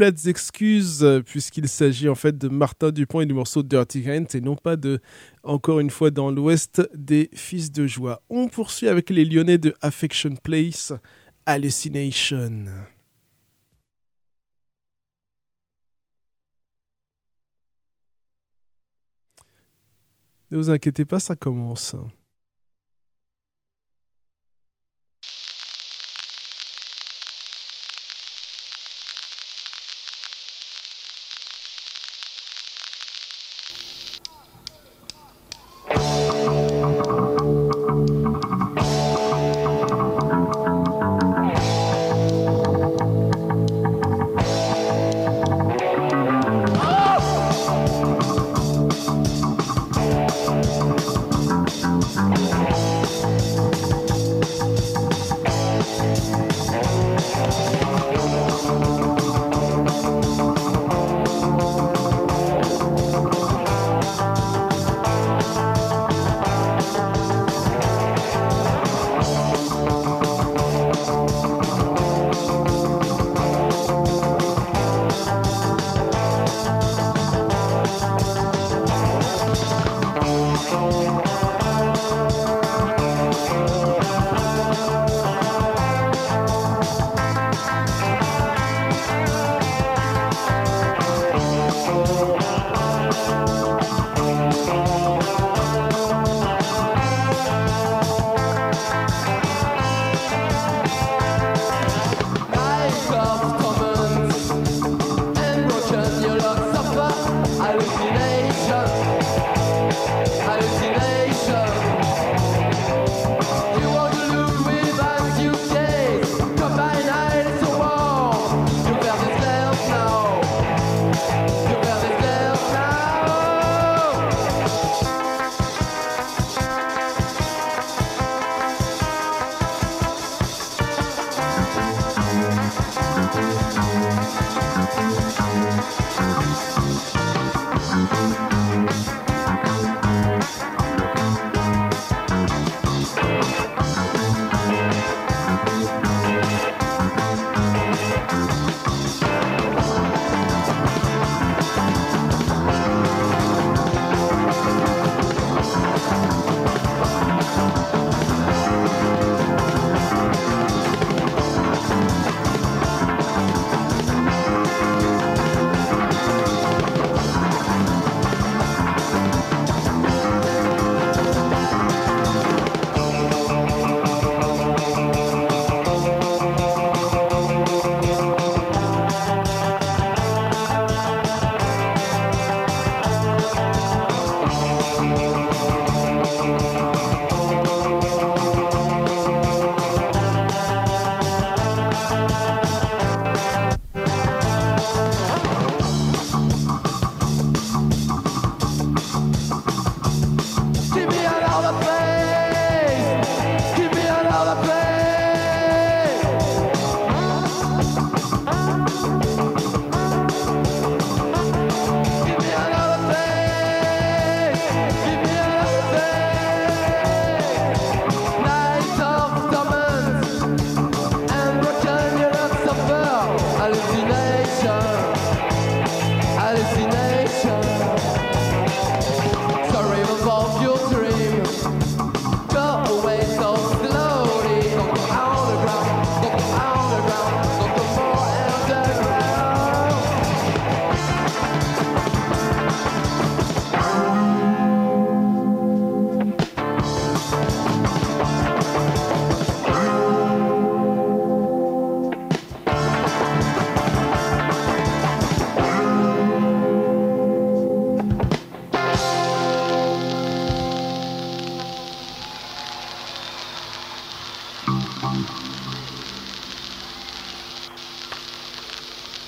Plates 0.00 0.24
excuses, 0.28 1.04
euh, 1.04 1.20
puisqu'il 1.20 1.68
s'agit 1.68 2.08
en 2.08 2.14
fait 2.14 2.38
de 2.38 2.48
Martin 2.48 2.90
Dupont 2.90 3.20
et 3.20 3.26
du 3.26 3.34
morceau 3.34 3.62
Dirty 3.62 4.02
Hands, 4.08 4.24
et 4.32 4.40
non 4.40 4.56
pas 4.56 4.76
de, 4.76 4.98
encore 5.42 5.78
une 5.78 5.90
fois, 5.90 6.10
dans 6.10 6.30
l'ouest 6.30 6.80
des 6.94 7.28
Fils 7.34 7.70
de 7.70 7.86
Joie. 7.86 8.22
On 8.30 8.48
poursuit 8.48 8.88
avec 8.88 9.10
les 9.10 9.26
Lyonnais 9.26 9.58
de 9.58 9.74
Affection 9.82 10.36
Place, 10.42 10.94
Hallucination. 11.44 12.64
Ne 20.50 20.56
vous 20.56 20.70
inquiétez 20.70 21.04
pas, 21.04 21.20
ça 21.20 21.36
commence. 21.36 21.94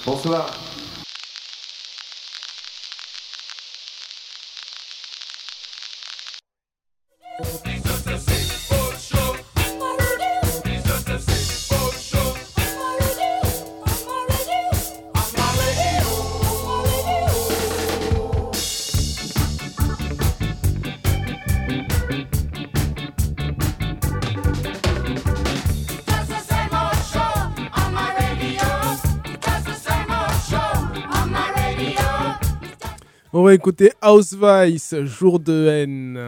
Bonsoir. 0.04 0.72
Écouter 33.52 33.92
House 34.00 34.32
jour 35.04 35.38
de 35.38 35.66
haine. 35.68 36.18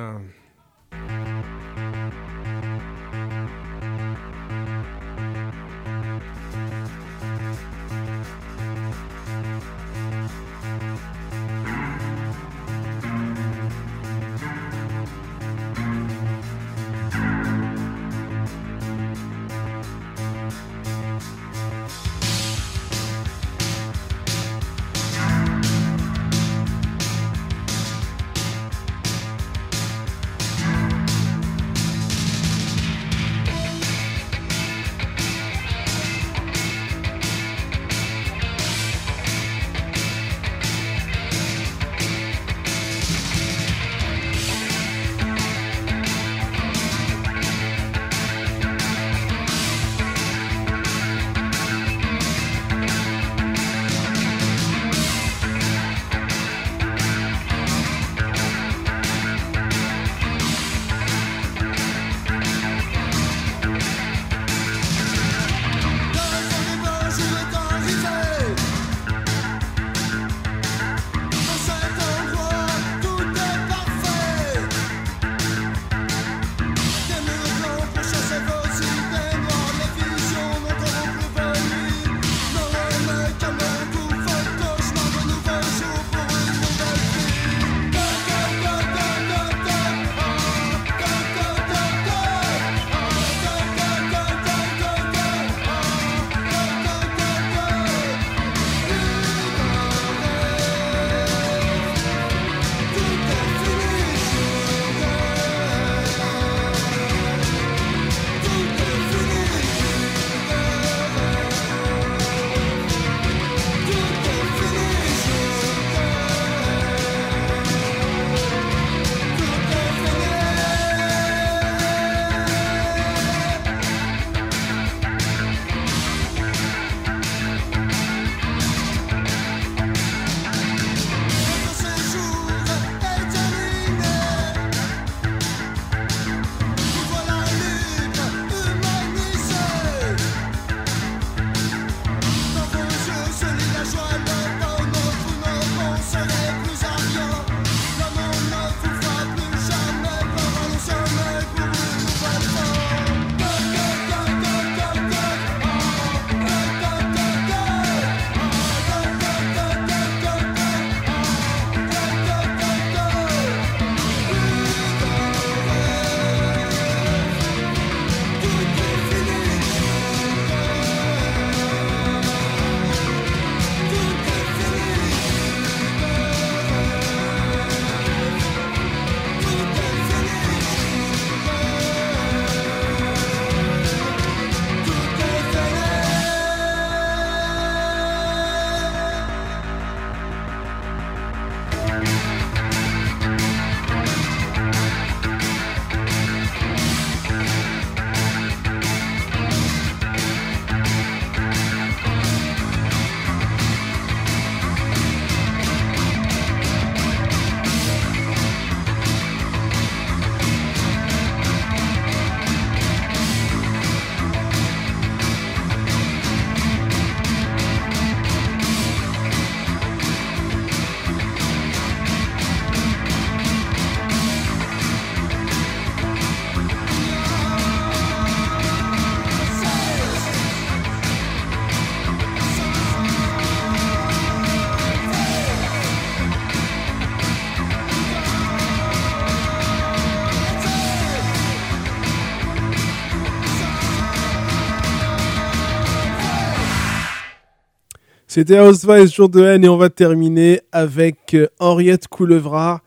C'était 248.35 248.59
Housewives 248.59 249.15
jour 249.15 249.29
de 249.29 249.45
haine 249.45 249.63
et 249.63 249.69
on 249.69 249.77
va 249.77 249.91
terminer 249.91 250.61
avec 250.73 251.35
euh, 251.35 251.47
Henriette 251.61 252.09
Coulevra. 252.09 252.83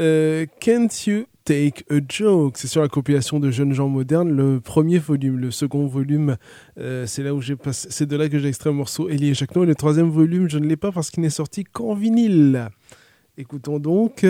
Euh, 0.00 0.44
Can't 0.58 0.88
You 1.06 1.26
Take 1.44 1.84
a 1.88 2.00
Joke? 2.08 2.58
C'est 2.58 2.66
sur 2.66 2.82
la 2.82 2.88
compilation 2.88 3.38
de 3.38 3.52
Jeunes 3.52 3.74
gens 3.74 3.86
modernes, 3.86 4.32
le 4.32 4.58
premier 4.58 4.98
volume. 4.98 5.38
Le 5.38 5.52
second 5.52 5.86
volume, 5.86 6.36
euh, 6.80 7.06
c'est 7.06 7.22
de 7.22 8.16
là 8.16 8.28
que 8.28 8.40
j'ai 8.40 8.48
extrait 8.48 8.70
un 8.70 8.72
morceau 8.72 9.08
Elie 9.08 9.28
Et 9.28 9.66
le 9.66 9.74
troisième 9.76 10.10
volume, 10.10 10.50
je 10.50 10.58
ne 10.58 10.66
l'ai 10.66 10.76
pas 10.76 10.90
parce 10.90 11.12
qu'il 11.12 11.22
n'est 11.22 11.30
sorti 11.30 11.62
qu'en 11.62 11.94
vinyle. 11.94 12.68
Écoutons 13.38 13.78
donc 13.78 14.26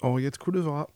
Henriette 0.00 0.38
Coulevra. 0.38 0.88